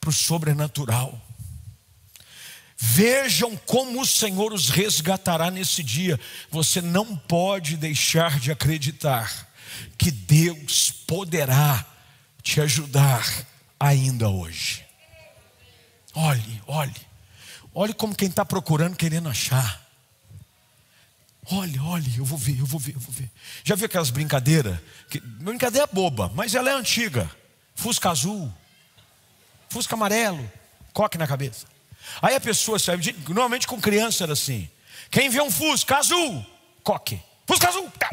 para 0.00 0.10
o 0.10 0.12
sobrenatural. 0.12 1.20
Vejam 2.76 3.56
como 3.56 4.00
o 4.00 4.06
Senhor 4.06 4.52
os 4.52 4.68
resgatará 4.68 5.50
nesse 5.50 5.82
dia. 5.82 6.18
Você 6.50 6.80
não 6.80 7.16
pode 7.16 7.76
deixar 7.76 8.38
de 8.38 8.52
acreditar 8.52 9.48
que 9.96 10.10
Deus 10.10 10.92
poderá 11.06 11.84
te 12.42 12.60
ajudar 12.60 13.26
ainda 13.80 14.28
hoje. 14.28 14.84
Olhe, 16.14 16.62
olhe, 16.66 16.94
olhe 17.74 17.94
como 17.94 18.14
quem 18.14 18.28
está 18.28 18.44
procurando, 18.44 18.96
querendo 18.96 19.28
achar. 19.28 19.87
Olhe, 21.50 21.78
olhe, 21.78 22.18
eu 22.18 22.24
vou 22.24 22.38
ver, 22.38 22.58
eu 22.58 22.66
vou 22.66 22.78
ver, 22.78 22.94
eu 22.94 23.00
vou 23.00 23.12
ver. 23.12 23.30
Já 23.64 23.74
viu 23.74 23.86
aquelas 23.86 24.10
brincadeiras? 24.10 24.78
Que, 25.08 25.18
brincadeira 25.18 25.86
boba, 25.86 26.30
mas 26.34 26.54
ela 26.54 26.68
é 26.68 26.74
antiga. 26.74 27.30
Fusca 27.74 28.10
azul, 28.10 28.52
Fusca 29.70 29.94
amarelo, 29.94 30.50
coque 30.92 31.16
na 31.16 31.26
cabeça. 31.26 31.66
Aí 32.20 32.34
a 32.34 32.40
pessoa 32.40 32.78
sai, 32.78 32.98
normalmente 33.28 33.66
com 33.66 33.80
criança 33.80 34.24
era 34.24 34.32
assim. 34.32 34.68
Quem 35.10 35.30
vê 35.30 35.40
um 35.40 35.50
Fusca 35.50 35.96
azul, 35.96 36.44
coque. 36.82 37.22
Fusca 37.46 37.68
azul, 37.68 37.90
tá. 37.98 38.10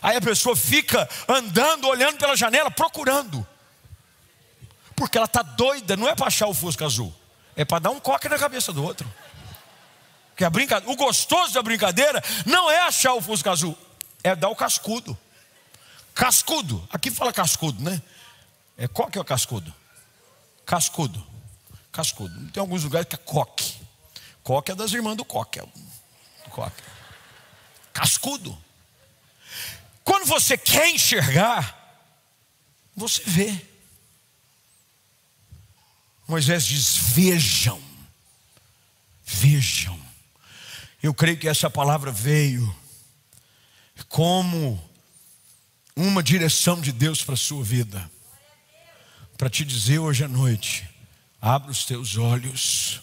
Aí 0.00 0.16
a 0.16 0.20
pessoa 0.20 0.54
fica 0.54 1.08
andando, 1.28 1.88
olhando 1.88 2.18
pela 2.18 2.36
janela, 2.36 2.70
procurando. 2.70 3.46
Porque 4.96 5.18
ela 5.18 5.26
está 5.26 5.42
doida, 5.42 5.96
não 5.96 6.08
é 6.08 6.14
para 6.14 6.28
achar 6.28 6.46
o 6.46 6.54
Fusca 6.54 6.86
azul, 6.86 7.12
é 7.56 7.64
para 7.64 7.80
dar 7.80 7.90
um 7.90 8.00
coque 8.00 8.28
na 8.28 8.38
cabeça 8.38 8.72
do 8.72 8.82
outro. 8.82 9.10
Porque 10.34 10.44
a 10.44 10.50
brincadeira, 10.50 10.92
o 10.92 10.96
gostoso 10.96 11.54
da 11.54 11.62
brincadeira 11.62 12.20
não 12.44 12.68
é 12.68 12.80
achar 12.80 13.14
o 13.14 13.22
Fusca 13.22 13.52
azul, 13.52 13.78
é 14.20 14.34
dar 14.34 14.48
o 14.48 14.56
cascudo. 14.56 15.16
Cascudo, 16.12 16.86
aqui 16.92 17.08
fala 17.08 17.32
cascudo, 17.32 17.80
né? 17.80 18.02
É 18.76 18.88
qual 18.88 19.08
que 19.08 19.16
é 19.16 19.20
o 19.20 19.24
cascudo? 19.24 19.72
Cascudo. 20.66 21.24
Cascudo. 21.92 22.50
Tem 22.50 22.60
alguns 22.60 22.82
lugares 22.82 23.08
que 23.08 23.14
é 23.14 23.18
coque. 23.18 23.80
Coque 24.42 24.72
é 24.72 24.74
das 24.74 24.92
irmãs 24.92 25.16
do 25.16 25.24
coque. 25.24 25.60
É 25.60 26.48
coque. 26.50 26.82
Cascudo. 27.92 28.58
Quando 30.02 30.26
você 30.26 30.58
quer 30.58 30.90
enxergar, 30.90 32.02
você 32.96 33.22
vê. 33.24 33.66
Moisés 36.26 36.66
diz: 36.66 36.96
vejam, 36.96 37.80
vejam. 39.24 40.03
Eu 41.04 41.12
creio 41.12 41.36
que 41.36 41.46
essa 41.46 41.68
palavra 41.68 42.10
veio 42.10 42.74
como 44.08 44.82
uma 45.94 46.22
direção 46.22 46.80
de 46.80 46.92
Deus 46.92 47.22
para 47.22 47.34
a 47.34 47.36
sua 47.36 47.62
vida 47.62 48.10
para 49.36 49.50
te 49.50 49.66
dizer 49.66 49.98
hoje 49.98 50.24
à 50.24 50.28
noite: 50.28 50.88
abra 51.42 51.70
os 51.70 51.84
teus 51.84 52.16
olhos, 52.16 53.02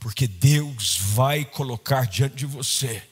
porque 0.00 0.28
Deus 0.28 0.98
vai 0.98 1.46
colocar 1.46 2.06
diante 2.06 2.36
de 2.36 2.44
você 2.44 3.02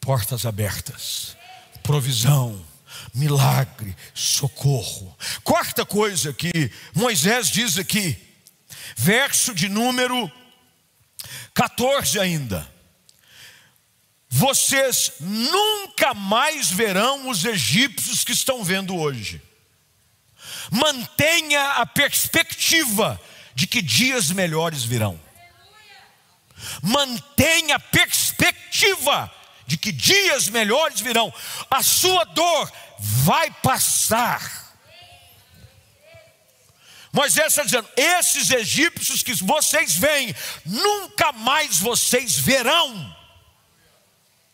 portas 0.00 0.46
abertas, 0.46 1.36
provisão, 1.82 2.64
milagre, 3.12 3.94
socorro. 4.14 5.14
Quarta 5.44 5.84
coisa 5.84 6.32
que 6.32 6.72
Moisés 6.94 7.50
diz 7.50 7.76
aqui, 7.76 8.16
verso 8.96 9.54
de 9.54 9.68
número 9.68 10.32
14 11.52 12.18
ainda. 12.20 12.77
Vocês 14.28 15.12
nunca 15.20 16.12
mais 16.12 16.70
verão 16.70 17.28
os 17.28 17.44
egípcios 17.44 18.24
que 18.24 18.32
estão 18.32 18.62
vendo 18.62 18.96
hoje. 18.96 19.40
Mantenha 20.70 21.72
a 21.72 21.86
perspectiva 21.86 23.20
de 23.54 23.66
que 23.66 23.80
dias 23.80 24.30
melhores 24.30 24.84
virão. 24.84 25.18
Mantenha 26.82 27.76
a 27.76 27.80
perspectiva 27.80 29.32
de 29.66 29.78
que 29.78 29.92
dias 29.92 30.48
melhores 30.48 31.00
virão. 31.00 31.32
A 31.70 31.82
sua 31.82 32.24
dor 32.24 32.70
vai 32.98 33.50
passar. 33.62 34.76
Moisés 37.12 37.48
está 37.48 37.62
dizendo: 37.62 37.88
esses 37.96 38.50
egípcios 38.50 39.22
que 39.22 39.34
vocês 39.34 39.94
veem, 39.94 40.34
nunca 40.64 41.32
mais 41.32 41.78
vocês 41.78 42.36
verão. 42.38 43.16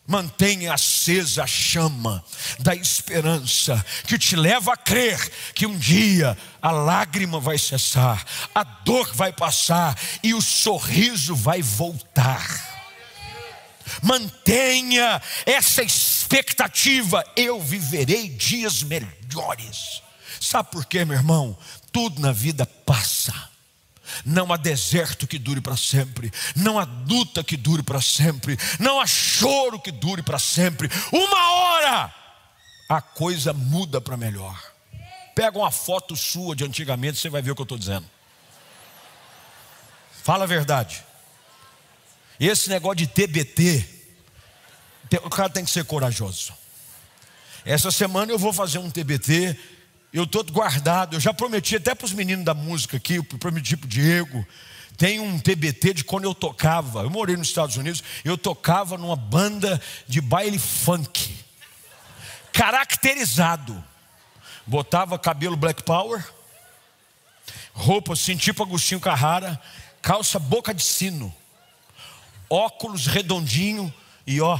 Mantenha 0.07 0.73
acesa 0.73 1.43
a 1.43 1.47
chama 1.47 2.23
da 2.59 2.75
esperança 2.75 3.83
que 4.05 4.19
te 4.19 4.35
leva 4.35 4.73
a 4.73 4.77
crer 4.77 5.19
que 5.55 5.65
um 5.65 5.75
dia 5.75 6.37
a 6.61 6.69
lágrima 6.69 7.39
vai 7.39 7.57
cessar, 7.57 8.23
a 8.53 8.63
dor 8.63 9.11
vai 9.15 9.33
passar 9.33 9.97
e 10.21 10.35
o 10.35 10.41
sorriso 10.41 11.35
vai 11.35 11.63
voltar. 11.63 12.75
Mantenha 14.03 15.21
essa 15.43 15.81
expectativa, 15.81 17.23
eu 17.35 17.59
viverei 17.59 18.29
dias 18.29 18.83
melhores. 18.83 20.03
Sabe 20.39 20.69
por 20.69 20.85
quê, 20.85 21.03
meu 21.03 21.17
irmão? 21.17 21.57
Tudo 21.91 22.21
na 22.21 22.31
vida 22.31 22.65
passa. 22.65 23.54
Não 24.25 24.51
há 24.51 24.57
deserto 24.57 25.27
que 25.27 25.39
dure 25.39 25.61
para 25.61 25.77
sempre, 25.77 26.31
não 26.55 26.79
há 26.79 26.83
luta 26.83 27.43
que 27.43 27.57
dure 27.57 27.83
para 27.83 28.01
sempre, 28.01 28.57
não 28.79 28.99
há 28.99 29.07
choro 29.07 29.79
que 29.79 29.91
dure 29.91 30.21
para 30.21 30.39
sempre. 30.39 30.89
Uma 31.11 31.51
hora 31.51 32.13
a 32.87 33.01
coisa 33.01 33.53
muda 33.53 33.99
para 33.99 34.15
melhor. 34.15 34.61
Pega 35.33 35.57
uma 35.57 35.71
foto 35.71 36.15
sua 36.15 36.55
de 36.55 36.63
antigamente, 36.63 37.17
você 37.17 37.29
vai 37.29 37.41
ver 37.41 37.51
o 37.51 37.55
que 37.55 37.61
eu 37.61 37.65
estou 37.65 37.77
dizendo. 37.77 38.09
Fala 40.23 40.45
a 40.45 40.47
verdade. 40.47 41.03
Esse 42.39 42.69
negócio 42.69 42.97
de 42.97 43.07
TBT, 43.07 43.87
o 45.23 45.29
cara 45.29 45.49
tem 45.49 45.63
que 45.63 45.71
ser 45.71 45.85
corajoso. 45.85 46.53
Essa 47.65 47.91
semana 47.91 48.31
eu 48.31 48.39
vou 48.39 48.53
fazer 48.53 48.77
um 48.77 48.89
TBT 48.91 49.57
eu 50.15 50.23
estou 50.23 50.45
guardado. 50.45 51.17
Eu 51.17 51.19
já 51.19 51.33
prometi 51.33 51.75
até 51.75 51.93
para 51.93 52.05
os 52.05 52.13
meninos 52.13 52.45
da 52.45 52.53
música 52.53 52.95
aqui, 52.95 53.15
eu 53.15 53.23
prometi 53.23 53.75
para 53.75 53.85
o 53.85 53.89
Diego. 53.89 54.47
Tem 54.95 55.19
um 55.19 55.37
TBT 55.37 55.93
de 55.93 56.03
quando 56.05 56.23
eu 56.23 56.33
tocava. 56.33 57.01
Eu 57.01 57.09
morei 57.09 57.35
nos 57.35 57.49
Estados 57.49 57.75
Unidos, 57.75 58.01
eu 58.23 58.37
tocava 58.37 58.97
numa 58.97 59.17
banda 59.17 59.79
de 60.07 60.21
baile 60.21 60.57
funk, 60.57 61.35
caracterizado. 62.53 63.83
Botava 64.65 65.19
cabelo 65.19 65.57
black 65.57 65.83
power, 65.83 66.25
roupa 67.73 68.13
assim, 68.13 68.37
tipo 68.37 68.63
Agostinho 68.63 69.01
Carrara, 69.01 69.61
calça 70.01 70.39
boca 70.39 70.73
de 70.73 70.81
sino, 70.81 71.31
óculos 72.49 73.05
redondinho 73.05 73.93
e 74.25 74.39
ó, 74.39 74.59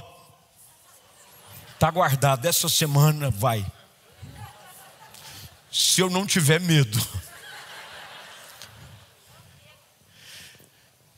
tá 1.79 1.89
guardado. 1.89 2.45
Essa 2.45 2.67
semana 2.67 3.31
vai 3.31 3.65
se 5.77 5.99
eu 5.99 6.09
não 6.09 6.25
tiver 6.25 6.61
medo. 6.61 6.97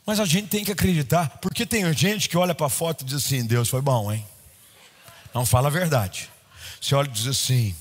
Mas 0.03 0.19
a 0.19 0.25
gente 0.25 0.47
tem 0.47 0.65
que 0.65 0.71
acreditar, 0.71 1.37
porque 1.37 1.63
tem 1.63 1.93
gente 1.93 2.27
que 2.27 2.35
olha 2.35 2.55
para 2.55 2.65
a 2.65 2.69
foto 2.69 3.03
e 3.03 3.05
diz 3.05 3.23
assim: 3.23 3.45
Deus 3.45 3.69
foi 3.69 3.81
bom, 3.81 4.11
hein? 4.11 4.25
Não 5.31 5.45
fala 5.45 5.67
a 5.67 5.71
verdade. 5.71 6.27
Você 6.81 6.95
olha 6.95 7.07
e 7.07 7.11
diz 7.11 7.27
assim: 7.27 7.75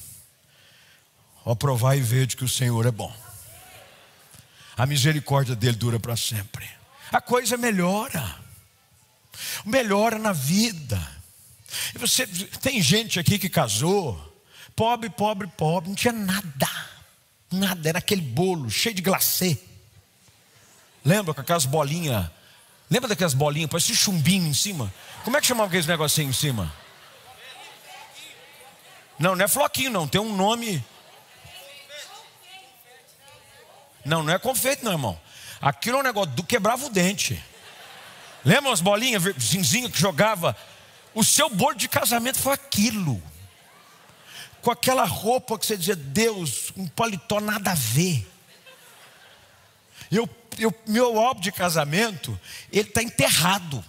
Ó, 1.47 1.55
provar 1.55 1.97
e 1.97 2.03
ver 2.03 2.27
de 2.27 2.37
que 2.37 2.45
o 2.45 2.49
Senhor 2.49 2.85
é 2.85 2.91
bom. 2.91 3.15
A 4.77 4.85
misericórdia 4.85 5.57
dele 5.57 5.79
dura 5.79 5.99
para 5.99 6.15
sempre. 6.15 6.69
A 7.11 7.23
coisa 7.23 7.57
melhora. 7.57 8.37
Melhora 9.65 10.19
na 10.19 10.35
vida. 10.35 11.01
E 11.95 11.99
você 11.99 12.27
tem 12.61 12.83
gente 12.83 13.19
aqui 13.19 13.39
que 13.39 13.49
casou, 13.49 14.36
Pobre, 14.77 15.09
pobre, 15.09 15.49
pobre, 15.49 15.89
não 15.89 15.97
tinha 15.97 16.13
nada. 16.13 16.69
Nada, 17.51 17.89
era 17.89 17.99
aquele 17.99 18.21
bolo 18.21 18.71
cheio 18.71 18.95
de 18.95 19.01
glacê. 19.01 19.59
Lembra 21.03 21.33
com 21.33 21.41
aquelas 21.41 21.65
bolinhas? 21.65 22.29
Lembra 22.91 23.09
daquelas 23.09 23.33
bolinhas, 23.33 23.71
parece 23.71 23.97
chumbinho 23.97 24.47
em 24.47 24.53
cima? 24.53 24.93
Como 25.25 25.37
é 25.37 25.41
que 25.41 25.47
chamava 25.47 25.69
aqueles 25.69 25.87
negocinho 25.87 26.29
em 26.29 26.33
cima? 26.33 26.71
Não, 29.19 29.35
não 29.35 29.45
é 29.45 29.49
floquinho, 29.49 29.91
não, 29.91 30.07
tem 30.07 30.21
um 30.21 30.37
nome. 30.37 30.85
Não, 34.05 34.23
não 34.23 34.33
é 34.33 34.39
confeito, 34.39 34.85
não, 34.85 34.93
irmão. 34.93 35.21
Aquilo 35.61 35.97
é 35.97 36.01
um 36.01 36.05
negócio 36.05 36.33
do 36.33 36.45
quebrava 36.45 36.85
o 36.85 36.91
dente. 36.91 37.43
Lembra 38.45 38.73
as 38.73 38.81
bolinhas 38.81 39.23
zinzinha 39.41 39.91
que 39.91 39.99
jogava? 39.99 40.57
O 41.15 41.25
seu 41.25 41.49
bolo 41.49 41.75
de 41.75 41.89
casamento 41.89 42.39
foi 42.39 42.53
aquilo. 42.53 43.23
Com 44.67 44.73
aquela 44.73 45.05
roupa 45.05 45.57
que 45.57 45.65
você 45.65 45.77
dizia, 45.77 45.95
Deus, 45.95 46.73
um 46.77 46.89
paletó 46.89 47.39
nada 47.39 47.71
a 47.71 47.75
ver. 47.77 48.29
Eu, 50.11 50.29
eu, 50.59 50.75
meu 50.89 51.21
álbum 51.21 51.41
de 51.41 51.53
casamento, 51.53 52.37
ele 52.73 52.89
está 52.89 53.01
enterrado. 53.01 53.85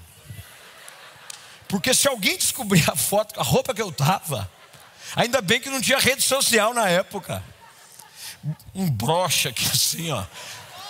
Porque 1.68 1.96
se 1.96 2.08
alguém 2.08 2.38
descobrir 2.38 2.88
a 2.88 2.96
foto, 2.96 3.40
a 3.40 3.44
roupa 3.44 3.74
que 3.74 3.82
eu 3.82 3.90
estava, 3.90 4.48
ainda 5.16 5.42
bem 5.42 5.60
que 5.60 5.68
não 5.68 5.82
tinha 5.82 5.98
rede 5.98 6.22
social 6.22 6.76
na 6.76 6.88
época. 6.88 7.44
Um 8.76 8.88
broche 8.88 9.48
aqui 9.48 9.66
assim, 9.74 10.12
ó. 10.12 10.24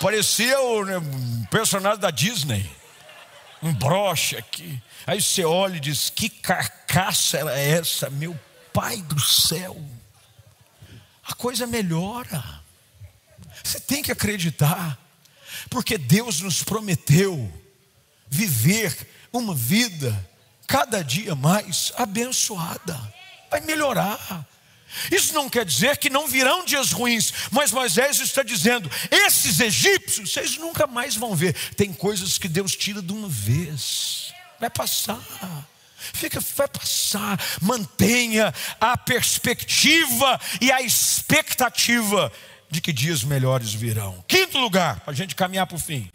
Parecia 0.02 0.60
o 0.60 0.84
né, 0.84 0.96
personagem 1.50 2.00
da 2.00 2.12
Disney. 2.12 2.70
Um 3.64 3.74
broche 3.74 4.36
aqui. 4.36 4.84
Aí 5.06 5.22
você 5.22 5.46
olha 5.46 5.78
e 5.78 5.80
diz: 5.80 6.10
Que 6.10 6.28
carcaça 6.28 7.38
era 7.38 7.58
essa, 7.58 8.10
meu 8.10 8.38
pai 8.78 8.98
do 9.02 9.20
céu? 9.20 9.76
A 11.26 11.34
coisa 11.34 11.66
melhora. 11.66 12.62
Você 13.64 13.80
tem 13.80 14.04
que 14.04 14.12
acreditar, 14.12 15.00
porque 15.68 15.98
Deus 15.98 16.42
nos 16.42 16.62
prometeu 16.64 17.52
viver 18.30 18.96
uma 19.34 19.56
vida 19.56 20.30
cada 20.68 21.02
dia 21.02 21.34
mais 21.34 21.92
abençoada. 21.98 22.96
Vai 23.50 23.62
melhorar. 23.62 24.48
Isso 25.12 25.34
não 25.34 25.50
quer 25.50 25.66
dizer 25.66 25.98
que 25.98 26.12
não 26.12 26.28
virão 26.28 26.64
dias 26.64 26.92
ruins, 26.92 27.34
mas 27.50 27.72
Moisés 27.72 28.20
está 28.20 28.44
dizendo: 28.44 28.92
esses 29.10 29.60
egípcios 29.60 30.32
vocês 30.32 30.56
nunca 30.56 30.86
mais 30.86 31.16
vão 31.16 31.36
ver. 31.36 31.54
Tem 31.74 31.92
coisas 31.92 32.38
que 32.38 32.48
Deus 32.48 32.76
tira 32.76 33.02
de 33.02 33.12
uma 33.12 33.28
vez, 33.28 34.32
vai 34.60 34.70
passar. 34.70 35.20
Fica, 36.14 36.40
vai 36.40 36.68
passar. 36.68 37.40
Mantenha 37.62 38.54
a 38.80 38.98
perspectiva 38.98 40.40
e 40.62 40.72
a 40.72 40.82
expectativa 40.82 42.32
de 42.70 42.82
que 42.82 42.92
dias 42.92 43.24
melhores 43.24 43.74
virão. 43.74 44.24
Quinto 44.28 44.58
lugar, 44.58 45.00
para 45.02 45.12
a 45.12 45.16
gente 45.16 45.36
caminhar 45.36 45.68
para 45.68 45.78
o 45.78 45.80
fim. 45.80 46.12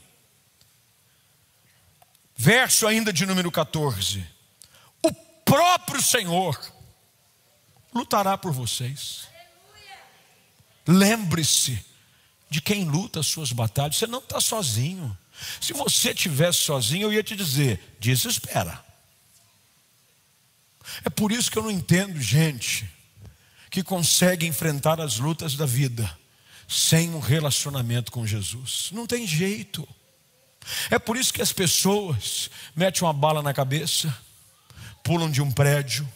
Verso 2.37 2.87
ainda 2.87 3.13
de 3.13 3.25
número 3.25 3.51
14. 3.51 4.27
O 5.03 5.13
próprio 5.45 6.03
Senhor 6.03 6.59
lutará 7.95 8.37
por 8.37 8.53
vocês. 8.53 9.29
Lembre-se 10.87 11.85
de 12.51 12.61
quem 12.61 12.85
luta 12.85 13.21
as 13.21 13.27
suas 13.27 13.53
batalhas. 13.53 13.97
Você 13.97 14.07
não 14.07 14.19
está 14.19 14.41
sozinho. 14.41 15.17
Se 15.61 15.73
você 15.73 16.15
tivesse 16.15 16.59
sozinho, 16.61 17.05
eu 17.05 17.13
ia 17.13 17.23
te 17.23 17.37
dizer: 17.37 17.97
desespera. 17.99 18.85
É 21.05 21.11
por 21.11 21.33
isso 21.33 21.51
que 21.51 21.59
eu 21.59 21.63
não 21.63 21.71
entendo 21.71 22.21
gente 22.21 22.89
que 23.71 23.83
consegue 23.83 24.47
enfrentar 24.47 25.01
as 25.01 25.19
lutas 25.19 25.55
da 25.55 25.65
vida 25.65 26.11
sem 26.69 27.11
um 27.15 27.21
relacionamento 27.21 28.11
com 28.13 28.27
Jesus. 28.27 28.91
Não 28.93 29.07
tem 29.07 29.27
jeito. 29.27 29.87
É 30.91 30.99
por 30.99 31.17
isso 31.17 31.33
que 31.33 31.43
as 31.43 31.53
pessoas 31.53 32.51
metem 32.75 33.03
uma 33.03 33.13
bala 33.13 33.43
na 33.43 33.53
cabeça, 33.53 34.15
pulam 35.03 35.31
de 35.31 35.43
um 35.43 35.51
prédio, 35.51 36.09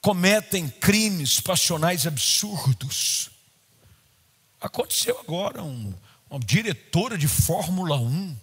cometem 0.00 0.68
crimes 0.68 1.40
passionais 1.40 2.06
absurdos. 2.06 3.30
Aconteceu 4.60 5.18
agora, 5.20 5.62
um, 5.62 5.94
uma 6.28 6.40
diretora 6.40 7.16
de 7.16 7.28
Fórmula 7.28 7.96
1 7.96 8.36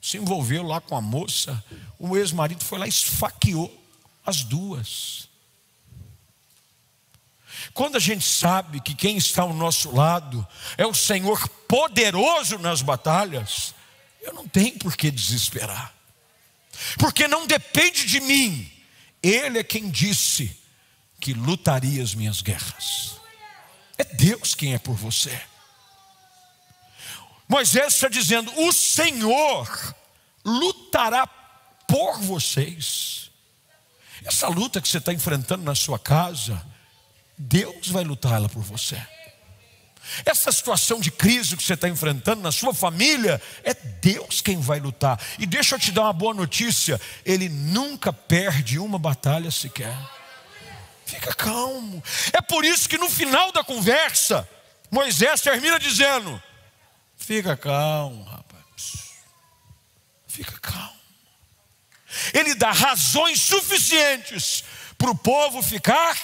se 0.00 0.16
envolveu 0.16 0.62
lá 0.62 0.80
com 0.80 0.96
a 0.96 1.00
moça, 1.00 1.62
o 1.98 2.16
ex-marido 2.16 2.64
foi 2.64 2.78
lá 2.78 2.86
e 2.86 2.88
esfaqueou 2.88 3.79
as 4.24 4.42
duas. 4.42 5.28
Quando 7.74 7.96
a 7.96 8.00
gente 8.00 8.24
sabe 8.24 8.80
que 8.80 8.94
quem 8.94 9.16
está 9.16 9.42
ao 9.42 9.52
nosso 9.52 9.94
lado 9.94 10.46
é 10.76 10.86
o 10.86 10.94
Senhor 10.94 11.48
poderoso 11.68 12.58
nas 12.58 12.82
batalhas, 12.82 13.74
eu 14.20 14.32
não 14.32 14.48
tenho 14.48 14.78
por 14.78 14.96
que 14.96 15.10
desesperar, 15.10 15.94
porque 16.98 17.28
não 17.28 17.46
depende 17.46 18.06
de 18.06 18.20
mim, 18.20 18.70
Ele 19.22 19.58
é 19.58 19.64
quem 19.64 19.90
disse: 19.90 20.58
que 21.20 21.34
lutaria 21.34 22.02
as 22.02 22.14
minhas 22.14 22.40
guerras. 22.40 23.20
É 23.98 24.04
Deus 24.04 24.54
quem 24.54 24.72
é 24.72 24.78
por 24.78 24.94
você. 24.94 25.40
Moisés 27.46 27.94
está 27.94 28.08
dizendo: 28.08 28.50
o 28.62 28.72
Senhor 28.72 29.94
lutará 30.44 31.26
por 31.26 32.18
vocês. 32.20 33.29
Essa 34.30 34.46
luta 34.46 34.80
que 34.80 34.86
você 34.86 34.98
está 34.98 35.12
enfrentando 35.12 35.64
na 35.64 35.74
sua 35.74 35.98
casa, 35.98 36.64
Deus 37.36 37.88
vai 37.88 38.04
lutar 38.04 38.34
ela 38.34 38.48
por 38.48 38.62
você. 38.62 38.96
Essa 40.24 40.52
situação 40.52 41.00
de 41.00 41.10
crise 41.10 41.56
que 41.56 41.62
você 41.64 41.74
está 41.74 41.88
enfrentando 41.88 42.40
na 42.40 42.52
sua 42.52 42.72
família, 42.72 43.42
é 43.64 43.74
Deus 43.74 44.40
quem 44.40 44.60
vai 44.60 44.78
lutar. 44.78 45.20
E 45.36 45.46
deixa 45.46 45.74
eu 45.74 45.80
te 45.80 45.90
dar 45.90 46.02
uma 46.02 46.12
boa 46.12 46.32
notícia: 46.32 47.00
Ele 47.24 47.48
nunca 47.48 48.12
perde 48.12 48.78
uma 48.78 49.00
batalha 49.00 49.50
sequer. 49.50 49.98
Fica 51.04 51.34
calmo. 51.34 52.00
É 52.32 52.40
por 52.40 52.64
isso 52.64 52.88
que 52.88 52.96
no 52.96 53.10
final 53.10 53.50
da 53.50 53.64
conversa, 53.64 54.48
Moisés 54.92 55.40
termina 55.40 55.76
dizendo: 55.76 56.40
Fica 57.16 57.56
calmo, 57.56 58.22
rapaz. 58.22 59.10
Fica 60.28 60.56
calmo. 60.60 60.99
Ele 62.32 62.54
dá 62.54 62.72
razões 62.72 63.40
suficientes 63.40 64.64
para 64.96 65.10
o 65.10 65.16
povo 65.16 65.62
ficar 65.62 66.16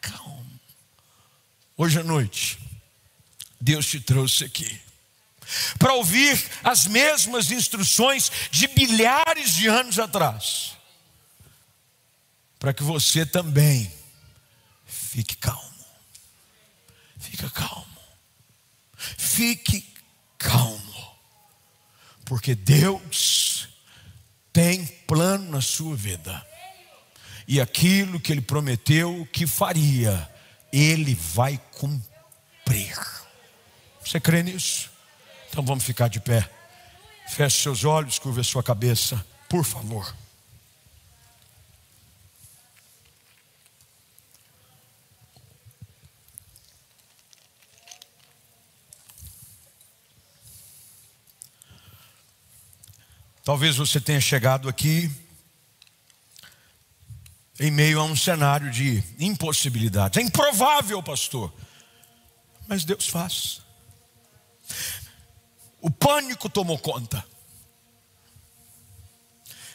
calmo. 0.00 0.60
Hoje 1.76 2.00
à 2.00 2.04
noite, 2.04 2.58
Deus 3.60 3.86
te 3.86 4.00
trouxe 4.00 4.44
aqui 4.44 4.80
para 5.78 5.94
ouvir 5.94 6.42
as 6.64 6.86
mesmas 6.86 7.50
instruções 7.50 8.30
de 8.50 8.68
milhares 8.68 9.54
de 9.54 9.68
anos 9.68 9.98
atrás 9.98 10.72
para 12.62 12.72
que 12.72 12.84
você 12.84 13.26
também 13.26 13.92
fique 14.86 15.36
calmo. 15.36 15.84
Fica 17.18 17.50
calmo. 17.50 17.98
Fique 18.96 19.84
calmo. 20.38 21.16
Porque 22.24 22.54
Deus 22.54 23.68
tem 24.52 24.84
plano 25.06 25.50
na 25.50 25.60
sua 25.60 25.96
vida. 25.96 26.44
E 27.46 27.60
aquilo 27.60 28.20
que 28.20 28.32
ele 28.32 28.40
prometeu 28.40 29.26
que 29.32 29.46
faria, 29.46 30.28
ele 30.72 31.14
vai 31.14 31.60
cumprir. 31.72 32.98
Você 34.04 34.20
crê 34.20 34.42
nisso? 34.42 34.90
Então 35.50 35.64
vamos 35.64 35.84
ficar 35.84 36.08
de 36.08 36.20
pé. 36.20 36.48
Feche 37.28 37.62
seus 37.62 37.84
olhos, 37.84 38.18
curva 38.18 38.42
sua 38.42 38.62
cabeça, 38.62 39.24
por 39.48 39.64
favor. 39.64 40.14
Talvez 53.44 53.76
você 53.76 54.00
tenha 54.00 54.20
chegado 54.20 54.68
aqui 54.68 55.10
em 57.58 57.70
meio 57.70 58.00
a 58.00 58.04
um 58.04 58.14
cenário 58.14 58.70
de 58.70 59.02
impossibilidades. 59.18 60.16
É 60.16 60.22
improvável, 60.22 61.02
pastor. 61.02 61.52
Mas 62.68 62.84
Deus 62.84 63.08
faz. 63.08 63.60
O 65.80 65.90
pânico 65.90 66.48
tomou 66.48 66.78
conta. 66.78 67.24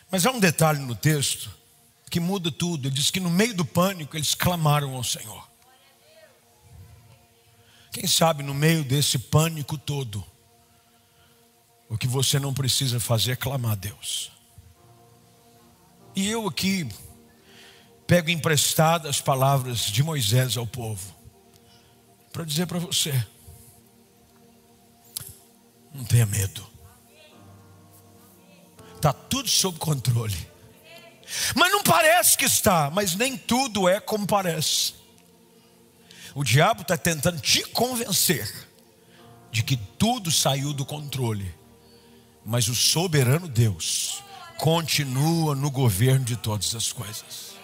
Mas 0.09 0.25
há 0.25 0.31
um 0.31 0.39
detalhe 0.39 0.79
no 0.79 0.95
texto 0.95 1.51
que 2.09 2.21
muda 2.21 2.49
tudo. 2.49 2.87
Ele 2.87 2.95
diz 2.95 3.11
que 3.11 3.19
no 3.19 3.29
meio 3.29 3.53
do 3.53 3.65
pânico 3.65 4.15
eles 4.15 4.33
clamaram 4.33 4.95
ao 4.95 5.03
Senhor. 5.03 5.45
Quem 7.91 8.07
sabe 8.07 8.43
no 8.43 8.53
meio 8.53 8.83
desse 8.85 9.19
pânico 9.19 9.77
todo, 9.77 10.25
o 11.89 11.97
que 11.97 12.07
você 12.07 12.39
não 12.39 12.53
precisa 12.53 12.99
fazer 12.99 13.31
é 13.31 13.35
clamar 13.35 13.71
a 13.71 13.75
Deus. 13.75 14.31
E 16.15 16.29
eu 16.29 16.47
aqui 16.47 16.87
pego 18.05 18.29
emprestadas 18.29 19.09
as 19.09 19.21
palavras 19.21 19.79
de 19.81 20.01
Moisés 20.01 20.57
ao 20.57 20.65
povo, 20.65 21.15
para 22.31 22.43
dizer 22.43 22.65
para 22.65 22.79
você: 22.79 23.13
não 25.93 26.03
tenha 26.05 26.25
medo, 26.25 26.65
está 28.95 29.13
tudo 29.13 29.49
sob 29.49 29.77
controle. 29.77 30.57
Mas 31.55 31.71
não 31.71 31.83
parece 31.83 32.37
que 32.37 32.45
está, 32.45 32.89
mas 32.89 33.13
nem 33.13 33.37
tudo 33.37 33.89
é 33.89 33.99
como 33.99 34.25
parece. 34.25 34.93
O 36.33 36.43
diabo 36.43 36.83
está 36.83 36.97
tentando 36.97 37.41
te 37.41 37.63
convencer 37.65 38.67
de 39.51 39.61
que 39.63 39.75
tudo 39.75 40.31
saiu 40.31 40.71
do 40.71 40.85
controle, 40.85 41.53
mas 42.47 42.69
o 42.69 42.75
soberano 42.75 43.45
Deus 43.45 44.23
continua 44.57 45.53
no 45.53 45.69
governo 45.69 46.23
de 46.23 46.37
todas 46.37 46.73
as 46.73 46.93
coisas. 46.93 47.57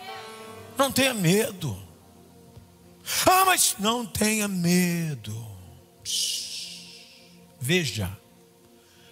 Não 0.78 0.92
tenha 0.92 1.14
medo. 1.14 1.82
Ah, 3.26 3.46
mas 3.46 3.78
não 3.80 4.06
tenha 4.06 4.46
medo. 4.46 5.48
Veja, 7.62 8.12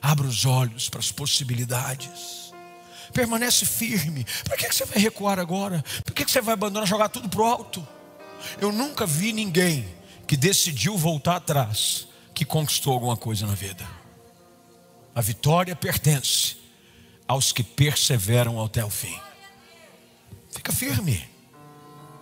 abra 0.02 0.28
os 0.28 0.46
olhos 0.46 0.90
para 0.90 1.00
as 1.00 1.10
possibilidades. 1.10 2.52
Permanece 3.14 3.66
firme. 3.66 4.26
Para 4.44 4.58
que 4.58 4.70
você 4.70 4.84
vai 4.84 4.98
recuar 4.98 5.40
agora? 5.40 5.82
Por 6.04 6.14
que 6.14 6.30
você 6.30 6.42
vai 6.42 6.54
abandonar, 6.54 6.86
jogar 6.86 7.08
tudo 7.08 7.30
para 7.30 7.42
o 7.42 7.46
alto? 7.46 7.88
Eu 8.60 8.74
nunca 8.74 9.06
vi 9.06 9.32
ninguém 9.32 9.88
que 10.28 10.36
decidiu 10.36 10.98
voltar 10.98 11.38
atrás 11.38 12.10
que 12.34 12.44
conquistou 12.44 12.92
alguma 12.92 13.16
coisa 13.16 13.48
na 13.48 13.56
vida. 13.56 14.01
A 15.14 15.22
vitória 15.22 15.76
pertence 15.76 16.58
aos 17.28 17.52
que 17.52 17.64
perseveram 17.64 18.64
até 18.64 18.84
o 18.84 18.90
fim. 18.90 19.18
Fica 20.50 20.72
firme, 20.72 21.30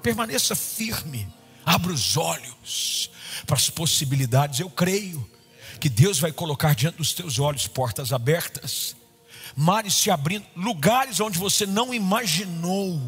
permaneça 0.01 0.55
firme, 0.55 1.27
abra 1.65 1.91
os 1.91 2.17
olhos 2.17 3.09
para 3.45 3.55
as 3.55 3.69
possibilidades. 3.69 4.59
Eu 4.59 4.69
creio 4.69 5.27
que 5.79 5.89
Deus 5.89 6.19
vai 6.19 6.31
colocar 6.31 6.75
diante 6.75 6.97
dos 6.97 7.13
teus 7.13 7.39
olhos 7.39 7.67
portas 7.67 8.11
abertas, 8.11 8.95
mares 9.55 9.93
se 9.93 10.11
abrindo, 10.11 10.45
lugares 10.55 11.19
onde 11.19 11.39
você 11.39 11.65
não 11.65 11.93
imaginou 11.93 13.01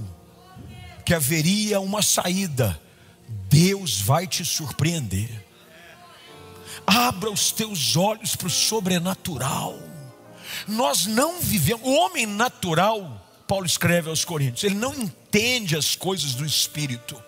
que 1.06 1.14
haveria 1.14 1.80
uma 1.80 2.02
saída. 2.02 2.80
Deus 3.50 4.00
vai 4.02 4.28
te 4.28 4.44
surpreender. 4.46 5.51
Abra 6.86 7.30
os 7.30 7.52
teus 7.52 7.96
olhos 7.96 8.36
para 8.36 8.48
o 8.48 8.52
sobrenatural. 8.52 9.78
Nós 10.68 11.06
não 11.06 11.40
vivemos, 11.40 11.88
o 11.88 11.92
homem 11.92 12.26
natural, 12.26 13.26
Paulo 13.48 13.66
escreve 13.66 14.10
aos 14.10 14.26
Coríntios, 14.26 14.64
ele 14.64 14.76
não 14.76 14.94
entende 14.94 15.76
as 15.76 15.96
coisas 15.96 16.34
do 16.34 16.46
espírito. 16.46 17.22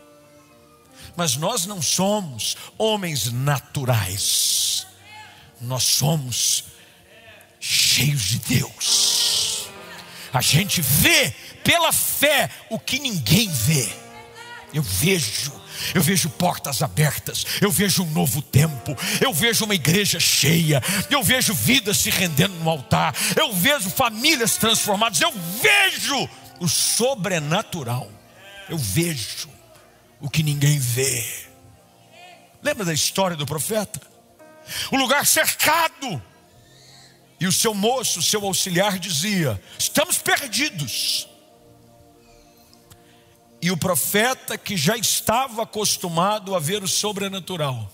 Mas 1.15 1.35
nós 1.35 1.65
não 1.65 1.81
somos 1.81 2.57
homens 2.77 3.31
naturais. 3.31 4.87
Nós 5.61 5.83
somos 5.83 6.65
cheios 7.59 8.23
de 8.23 8.39
Deus. 8.39 9.67
A 10.33 10.41
gente 10.41 10.81
vê 10.81 11.31
pela 11.63 11.91
fé 11.91 12.49
o 12.69 12.79
que 12.79 12.99
ninguém 12.99 13.49
vê. 13.49 13.87
Eu 14.73 14.81
vejo 14.81 15.53
eu 15.93 16.01
vejo 16.01 16.29
portas 16.29 16.81
abertas, 16.81 17.45
eu 17.61 17.71
vejo 17.71 18.03
um 18.03 18.11
novo 18.11 18.41
tempo, 18.41 18.95
eu 19.21 19.33
vejo 19.33 19.65
uma 19.65 19.75
igreja 19.75 20.19
cheia, 20.19 20.81
eu 21.09 21.23
vejo 21.23 21.53
vidas 21.53 21.97
se 21.97 22.09
rendendo 22.09 22.55
no 22.55 22.69
altar, 22.69 23.15
eu 23.35 23.53
vejo 23.53 23.89
famílias 23.89 24.57
transformadas, 24.57 25.21
eu 25.21 25.33
vejo 25.61 26.29
o 26.59 26.67
sobrenatural, 26.67 28.09
eu 28.69 28.77
vejo 28.77 29.49
o 30.19 30.29
que 30.29 30.43
ninguém 30.43 30.79
vê. 30.79 31.25
Lembra 32.61 32.85
da 32.85 32.93
história 32.93 33.35
do 33.35 33.45
profeta? 33.45 34.01
O 34.91 34.95
lugar 34.95 35.25
cercado, 35.25 36.21
e 37.39 37.45
o 37.45 37.51
seu 37.51 37.73
moço, 37.73 38.19
o 38.19 38.23
seu 38.23 38.45
auxiliar 38.45 38.97
dizia: 38.97 39.61
Estamos 39.77 40.17
perdidos. 40.17 41.27
E 43.63 43.71
o 43.71 43.77
profeta, 43.77 44.57
que 44.57 44.75
já 44.75 44.97
estava 44.97 45.63
acostumado 45.63 46.53
a 46.53 46.59
ver 46.59 46.83
o 46.83 46.87
sobrenatural, 46.87 47.89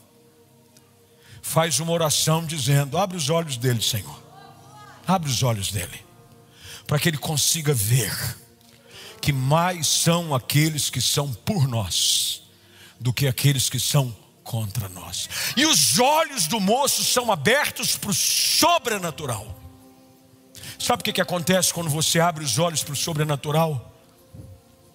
faz 1.43 1.80
uma 1.80 1.91
oração 1.91 2.43
dizendo: 2.43 2.97
Abre 2.97 3.15
os 3.15 3.30
olhos 3.30 3.55
dele, 3.55 3.80
Senhor. 3.80 4.20
Abre 5.05 5.30
os 5.30 5.43
olhos 5.43 5.72
dele, 5.72 6.03
para 6.88 6.97
que 6.97 7.07
ele 7.07 7.20
consiga 7.20 7.72
ver 7.72 8.11
que 9.22 9.32
mais 9.32 9.86
são 9.86 10.34
aqueles 10.34 10.89
que 10.89 10.99
são 10.99 11.32
por 11.32 11.67
nós 11.67 12.41
do 12.99 13.13
que 13.13 13.28
aqueles 13.28 13.70
que 13.70 13.80
são 13.80 14.11
contra 14.43 14.89
nós. 14.89 15.30
E 15.55 15.67
os 15.67 15.99
olhos 15.99 16.47
do 16.47 16.59
moço 16.59 17.03
são 17.03 17.32
abertos 17.32 17.95
para 17.95 18.09
o 18.09 18.13
sobrenatural. 18.15 19.55
Sabe 20.80 21.01
o 21.01 21.03
que, 21.03 21.13
que 21.13 21.22
acontece 21.22 21.72
quando 21.72 21.91
você 21.91 22.20
abre 22.20 22.43
os 22.43 22.57
olhos 22.57 22.82
para 22.84 22.93
o 22.93 22.97
sobrenatural? 22.97 23.88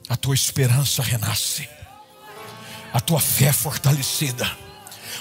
A 0.09 0.17
tua 0.17 0.35
esperança 0.35 1.03
renasce, 1.03 1.69
a 2.93 3.01
tua 3.01 3.21
fé 3.21 3.47
é 3.47 3.53
fortalecida. 3.53 4.51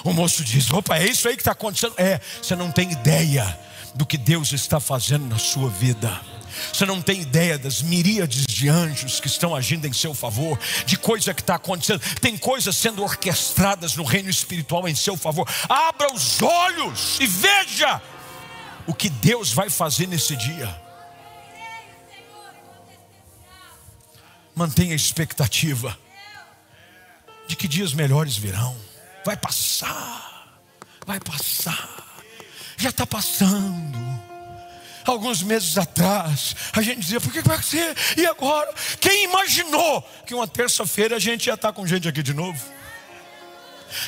O 0.04 0.12
moço 0.12 0.44
diz: 0.44 0.70
opa, 0.70 0.98
é 0.98 1.06
isso 1.06 1.28
aí 1.28 1.34
que 1.34 1.40
está 1.40 1.52
acontecendo? 1.52 1.94
É, 1.96 2.20
você 2.42 2.54
não 2.54 2.70
tem 2.70 2.92
ideia 2.92 3.58
do 3.94 4.04
que 4.04 4.18
Deus 4.18 4.52
está 4.52 4.80
fazendo 4.80 5.26
na 5.26 5.38
sua 5.38 5.70
vida. 5.70 6.20
Você 6.72 6.86
não 6.86 7.02
tem 7.02 7.20
ideia 7.20 7.58
das 7.58 7.82
miríades 7.82 8.44
de 8.46 8.68
anjos 8.68 9.18
que 9.18 9.26
estão 9.26 9.54
agindo 9.54 9.86
em 9.86 9.92
seu 9.92 10.14
favor, 10.14 10.58
de 10.86 10.96
coisa 10.96 11.34
que 11.34 11.40
está 11.40 11.56
acontecendo. 11.56 12.00
Tem 12.20 12.36
coisas 12.36 12.76
sendo 12.76 13.02
orquestradas 13.02 13.96
no 13.96 14.04
reino 14.04 14.30
espiritual 14.30 14.86
em 14.88 14.94
seu 14.94 15.16
favor. 15.16 15.48
Abra 15.68 16.12
os 16.12 16.40
olhos 16.42 17.18
e 17.20 17.26
veja 17.26 18.00
o 18.86 18.94
que 18.94 19.08
Deus 19.08 19.52
vai 19.52 19.68
fazer 19.68 20.06
nesse 20.06 20.36
dia. 20.36 20.83
Mantenha 24.54 24.92
a 24.92 24.96
expectativa 24.96 25.98
de 27.46 27.56
que 27.56 27.68
dias 27.68 27.92
melhores 27.92 28.36
virão. 28.36 28.76
Vai 29.24 29.36
passar, 29.36 30.60
vai 31.06 31.18
passar, 31.20 32.22
já 32.76 32.90
está 32.90 33.06
passando. 33.06 34.14
Alguns 35.04 35.42
meses 35.42 35.76
atrás, 35.76 36.56
a 36.72 36.80
gente 36.80 37.00
dizia: 37.00 37.20
por 37.20 37.30
que 37.30 37.42
vai 37.42 37.62
ser? 37.62 37.94
E 38.16 38.26
agora? 38.26 38.72
Quem 39.00 39.24
imaginou 39.24 40.02
que 40.26 40.34
uma 40.34 40.48
terça-feira 40.48 41.16
a 41.16 41.18
gente 41.18 41.46
ia 41.46 41.54
estar 41.54 41.72
com 41.72 41.86
gente 41.86 42.08
aqui 42.08 42.22
de 42.22 42.32
novo? 42.32 42.58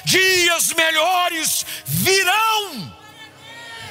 Dias 0.05 0.73
melhores 0.73 1.67
virão. 1.85 3.06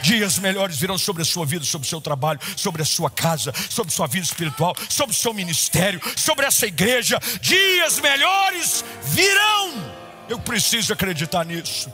Dias 0.05 0.37
melhores 0.37 0.77
virão 0.77 0.99
sobre 0.99 1.23
a 1.23 1.25
sua 1.25 1.47
vida, 1.47 1.65
sobre 1.65 1.87
o 1.87 1.89
seu 1.89 1.99
trabalho, 1.99 2.39
sobre 2.55 2.83
a 2.83 2.85
sua 2.85 3.09
casa, 3.09 3.51
sobre 3.71 3.91
a 3.91 3.95
sua 3.95 4.05
vida 4.05 4.23
espiritual, 4.23 4.75
sobre 4.87 5.15
o 5.15 5.17
seu 5.17 5.33
ministério, 5.33 5.99
sobre 6.15 6.45
essa 6.45 6.67
igreja. 6.67 7.19
Dias 7.41 7.99
melhores 7.99 8.85
virão. 9.01 9.73
Eu 10.29 10.37
preciso 10.37 10.93
acreditar 10.93 11.43
nisso. 11.43 11.91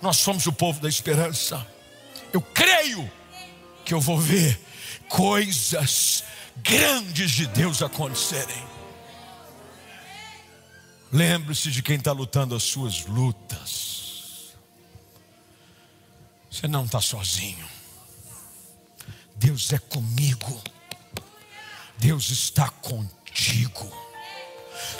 Nós 0.00 0.18
somos 0.18 0.46
o 0.46 0.52
povo 0.52 0.80
da 0.80 0.88
esperança. 0.88 1.66
Eu 2.32 2.40
creio 2.40 3.10
que 3.84 3.92
eu 3.92 4.00
vou 4.00 4.20
ver 4.20 4.56
coisas 5.08 6.22
grandes 6.58 7.32
de 7.32 7.48
Deus 7.48 7.82
acontecerem. 7.82 8.64
Lembre-se 11.10 11.72
de 11.72 11.82
quem 11.82 11.96
está 11.96 12.12
lutando 12.12 12.54
as 12.54 12.62
suas 12.62 13.04
lutas. 13.04 13.97
Você 16.50 16.66
não 16.66 16.84
está 16.84 17.00
sozinho. 17.00 17.66
Deus 19.36 19.72
é 19.72 19.78
comigo. 19.78 20.60
Deus 21.98 22.30
está 22.30 22.68
contigo. 22.68 24.08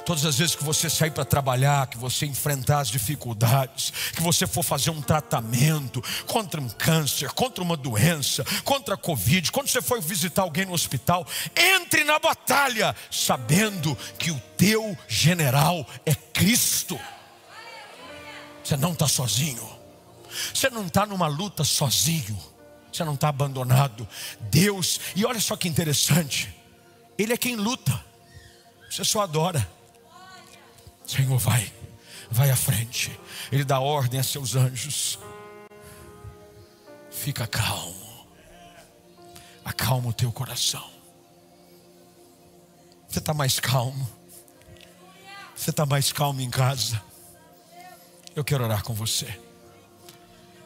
Todas 0.05 0.25
as 0.25 0.39
vezes 0.39 0.57
que 0.57 0.65
você 0.65 0.91
sair 0.91 1.11
para 1.11 1.25
trabalhar, 1.25 1.87
que 1.87 1.99
você 1.99 2.27
enfrentar 2.27 2.81
as 2.81 2.89
dificuldades, 2.89 3.93
que 4.13 4.21
você 4.21 4.47
for 4.47 4.63
fazer 4.63 4.91
um 4.91 5.01
tratamento 5.01 6.03
contra 6.27 6.61
um 6.61 6.69
câncer, 6.69 7.31
contra 7.33 7.63
uma 7.63 7.77
doença, 7.77 8.45
contra 8.65 8.95
a 8.95 8.99
Covid, 8.99 9.53
quando 9.53 9.69
você 9.69 9.83
for 9.83 10.01
visitar 10.01 10.43
alguém 10.43 10.67
no 10.67 10.73
hospital, 10.73 11.27
entre 11.55 12.05
na 12.05 12.19
batalha, 12.19 12.95
sabendo 13.11 13.97
que 14.19 14.31
o 14.31 14.41
teu 14.57 14.97
general 15.07 15.87
é 16.05 16.15
Cristo. 16.15 16.99
Você 18.65 18.77
não 18.77 18.93
está 18.93 19.07
sozinho. 19.07 19.78
Você 20.55 20.71
não 20.71 20.87
está 20.87 21.07
numa 21.07 21.27
luta 21.27 21.65
sozinho. 21.65 22.39
Você 22.93 23.05
não 23.05 23.15
está 23.15 23.29
abandonado. 23.29 24.09
Deus, 24.51 25.01
e 25.15 25.25
olha 25.25 25.41
só 25.41 25.57
que 25.57 25.69
interessante. 25.69 26.55
Ele 27.17 27.33
é 27.33 27.37
quem 27.37 27.57
luta. 27.57 28.05
Você 28.91 29.05
só 29.05 29.23
adora. 29.23 29.69
Senhor, 31.07 31.39
vai, 31.39 31.73
vai 32.31 32.51
à 32.51 32.57
frente. 32.57 33.19
Ele 33.51 33.65
dá 33.65 33.81
ordem 33.81 34.21
a 34.21 34.23
seus 34.23 34.55
anjos. 34.55 35.19
Fica 37.11 37.47
calmo. 37.47 38.27
Acalma 39.65 40.09
o 40.09 40.13
teu 40.13 40.33
coração. 40.33 40.89
Você 43.09 43.19
está 43.19 43.35
mais 43.35 43.59
calmo. 43.59 44.09
Você 45.55 45.71
está 45.71 45.85
mais 45.85 46.13
calmo 46.13 46.41
em 46.41 46.51
casa. 46.51 47.03
Eu 48.37 48.45
quero 48.45 48.65
orar 48.65 48.83
com 48.83 48.95
você. 48.95 49.48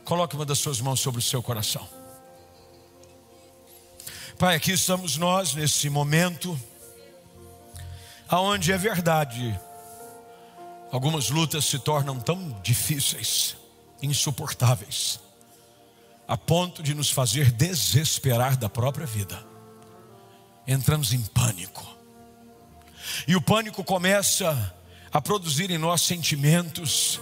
Coloque 0.04 0.34
uma 0.34 0.44
das 0.44 0.58
suas 0.58 0.80
mãos 0.80 1.00
sobre 1.00 1.20
o 1.20 1.22
seu 1.22 1.42
coração. 1.42 1.88
Pai, 4.38 4.56
aqui 4.56 4.72
estamos 4.72 5.16
nós 5.16 5.54
nesse 5.54 5.88
momento, 5.88 6.58
aonde 8.28 8.72
é 8.72 8.76
verdade, 8.78 9.58
algumas 10.90 11.30
lutas 11.30 11.64
se 11.64 11.78
tornam 11.78 12.18
tão 12.18 12.60
difíceis, 12.60 13.56
insuportáveis, 14.02 15.20
a 16.26 16.36
ponto 16.36 16.82
de 16.82 16.92
nos 16.92 17.08
fazer 17.08 17.52
desesperar 17.52 18.56
da 18.56 18.68
própria 18.68 19.06
vida. 19.06 19.46
Entramos 20.66 21.12
em 21.12 21.22
pânico, 21.22 21.86
e 23.28 23.36
o 23.36 23.42
pânico 23.42 23.84
começa 23.84 24.74
a 25.12 25.20
produzir 25.20 25.70
em 25.70 25.78
nós 25.78 26.02
sentimentos 26.02 27.20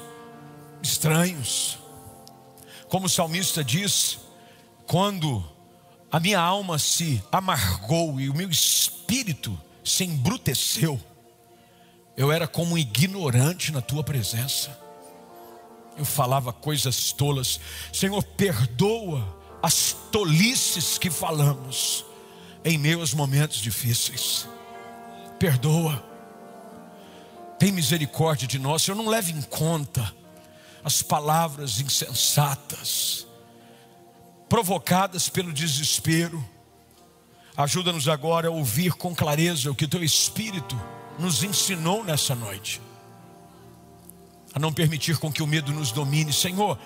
estranhos, 0.82 1.79
como 2.90 3.06
o 3.06 3.08
salmista 3.08 3.62
diz, 3.62 4.18
quando 4.86 5.42
a 6.10 6.18
minha 6.18 6.40
alma 6.40 6.76
se 6.76 7.22
amargou 7.30 8.20
e 8.20 8.28
o 8.28 8.34
meu 8.34 8.50
espírito 8.50 9.58
se 9.84 10.04
embruteceu. 10.04 11.00
Eu 12.16 12.32
era 12.32 12.48
como 12.48 12.74
um 12.74 12.78
ignorante 12.78 13.70
na 13.70 13.80
tua 13.80 14.02
presença. 14.02 14.76
Eu 15.96 16.04
falava 16.04 16.52
coisas 16.52 17.12
tolas. 17.12 17.60
Senhor, 17.92 18.22
perdoa 18.24 19.38
as 19.62 19.94
tolices 20.10 20.98
que 20.98 21.10
falamos 21.10 22.04
em 22.64 22.76
meus 22.76 23.14
momentos 23.14 23.58
difíceis. 23.58 24.48
Perdoa. 25.38 26.04
Tem 27.56 27.70
misericórdia 27.70 28.48
de 28.48 28.58
nós. 28.58 28.82
Senhor, 28.82 28.96
não 28.96 29.08
leve 29.08 29.30
em 29.30 29.42
conta 29.42 30.19
as 30.84 31.02
palavras 31.02 31.80
insensatas 31.80 33.26
provocadas 34.48 35.28
pelo 35.28 35.52
desespero. 35.52 36.44
Ajuda-nos 37.56 38.08
agora 38.08 38.48
a 38.48 38.50
ouvir 38.50 38.94
com 38.94 39.14
clareza 39.14 39.70
o 39.70 39.74
que 39.74 39.86
teu 39.86 40.02
Espírito 40.02 40.78
nos 41.18 41.42
ensinou 41.42 42.02
nessa 42.02 42.34
noite. 42.34 42.80
A 44.52 44.58
não 44.58 44.72
permitir 44.72 45.18
com 45.18 45.30
que 45.30 45.42
o 45.42 45.46
medo 45.46 45.72
nos 45.72 45.92
domine. 45.92 46.32
Senhor, 46.32 46.76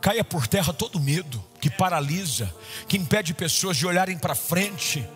caia 0.00 0.24
por 0.24 0.46
terra 0.46 0.72
todo 0.72 0.98
medo 0.98 1.44
que 1.60 1.68
paralisa, 1.68 2.54
que 2.88 2.96
impede 2.96 3.34
pessoas 3.34 3.76
de 3.76 3.86
olharem 3.86 4.16
para 4.16 4.34
frente, 4.34 5.06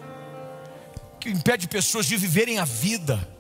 que 1.19 1.31
impede 1.31 1.67
pessoas 1.67 2.05
de 2.05 2.17
viverem 2.17 2.59
a 2.59 2.65
vida. 2.67 3.34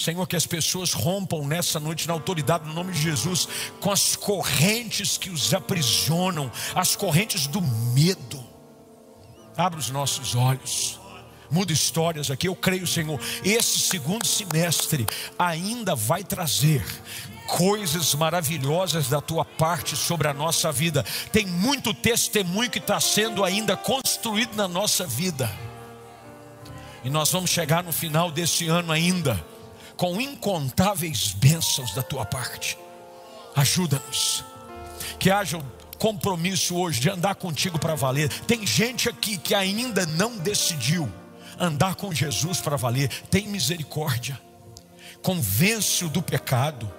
Senhor, 0.00 0.26
que 0.26 0.34
as 0.34 0.46
pessoas 0.46 0.94
rompam 0.94 1.46
nessa 1.46 1.78
noite, 1.78 2.08
na 2.08 2.14
autoridade, 2.14 2.66
no 2.66 2.72
nome 2.72 2.90
de 2.90 3.02
Jesus, 3.02 3.46
com 3.80 3.90
as 3.90 4.16
correntes 4.16 5.18
que 5.18 5.28
os 5.28 5.52
aprisionam, 5.52 6.50
as 6.74 6.96
correntes 6.96 7.46
do 7.46 7.60
medo. 7.60 8.42
Abra 9.54 9.78
os 9.78 9.90
nossos 9.90 10.34
olhos, 10.34 10.98
muda 11.50 11.70
histórias 11.70 12.30
aqui. 12.30 12.48
Eu 12.48 12.56
creio, 12.56 12.86
Senhor, 12.86 13.20
esse 13.44 13.78
segundo 13.78 14.26
semestre 14.26 15.06
ainda 15.38 15.94
vai 15.94 16.24
trazer 16.24 16.82
coisas 17.46 18.14
maravilhosas 18.14 19.06
da 19.06 19.20
tua 19.20 19.44
parte 19.44 19.94
sobre 19.96 20.28
a 20.28 20.32
nossa 20.32 20.72
vida. 20.72 21.04
Tem 21.30 21.44
muito 21.44 21.92
testemunho 21.92 22.70
que 22.70 22.78
está 22.78 22.98
sendo 23.00 23.44
ainda 23.44 23.76
construído 23.76 24.56
na 24.56 24.66
nossa 24.66 25.06
vida. 25.06 25.52
E 27.04 27.10
nós 27.10 27.30
vamos 27.30 27.50
chegar 27.50 27.84
no 27.84 27.92
final 27.92 28.30
desse 28.30 28.66
ano 28.66 28.92
ainda 28.92 29.49
com 30.00 30.18
incontáveis 30.18 31.34
bênçãos 31.34 31.94
da 31.94 32.02
tua 32.02 32.24
parte. 32.24 32.78
Ajuda-nos. 33.54 34.42
Que 35.18 35.30
haja 35.30 35.58
o 35.58 35.64
compromisso 35.98 36.74
hoje 36.74 37.00
de 37.00 37.10
andar 37.10 37.34
contigo 37.34 37.78
para 37.78 37.94
valer. 37.94 38.30
Tem 38.46 38.66
gente 38.66 39.10
aqui 39.10 39.36
que 39.36 39.54
ainda 39.54 40.06
não 40.06 40.38
decidiu 40.38 41.06
andar 41.58 41.96
com 41.96 42.14
Jesus 42.14 42.62
para 42.62 42.78
valer. 42.78 43.10
Tem 43.30 43.46
misericórdia. 43.46 44.40
Convence-o 45.20 46.08
do 46.08 46.22
pecado. 46.22 46.90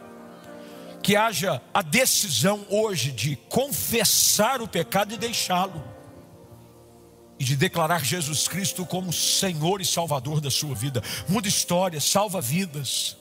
Que 1.01 1.15
haja 1.15 1.59
a 1.73 1.81
decisão 1.81 2.63
hoje 2.69 3.11
de 3.11 3.35
confessar 3.49 4.61
o 4.61 4.67
pecado 4.67 5.15
e 5.15 5.17
deixá-lo 5.17 5.83
e 7.41 7.43
de 7.43 7.55
declarar 7.55 8.05
Jesus 8.05 8.47
Cristo 8.47 8.85
como 8.85 9.11
Senhor 9.11 9.81
e 9.81 9.85
Salvador 9.85 10.39
da 10.39 10.51
sua 10.51 10.75
vida. 10.75 11.01
Muda 11.27 11.47
histórias, 11.47 12.03
salva 12.03 12.39
vidas, 12.39 13.17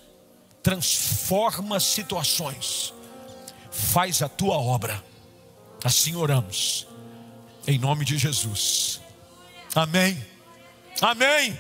transforma 0.63 1.81
situações, 1.81 2.93
faz 3.71 4.21
a 4.21 4.29
tua 4.29 4.59
obra. 4.59 5.03
Assim 5.83 6.17
oramos, 6.17 6.87
em 7.67 7.79
nome 7.79 8.05
de 8.05 8.19
Jesus. 8.19 9.01
Amém. 9.75 10.23
Amém. 11.01 11.59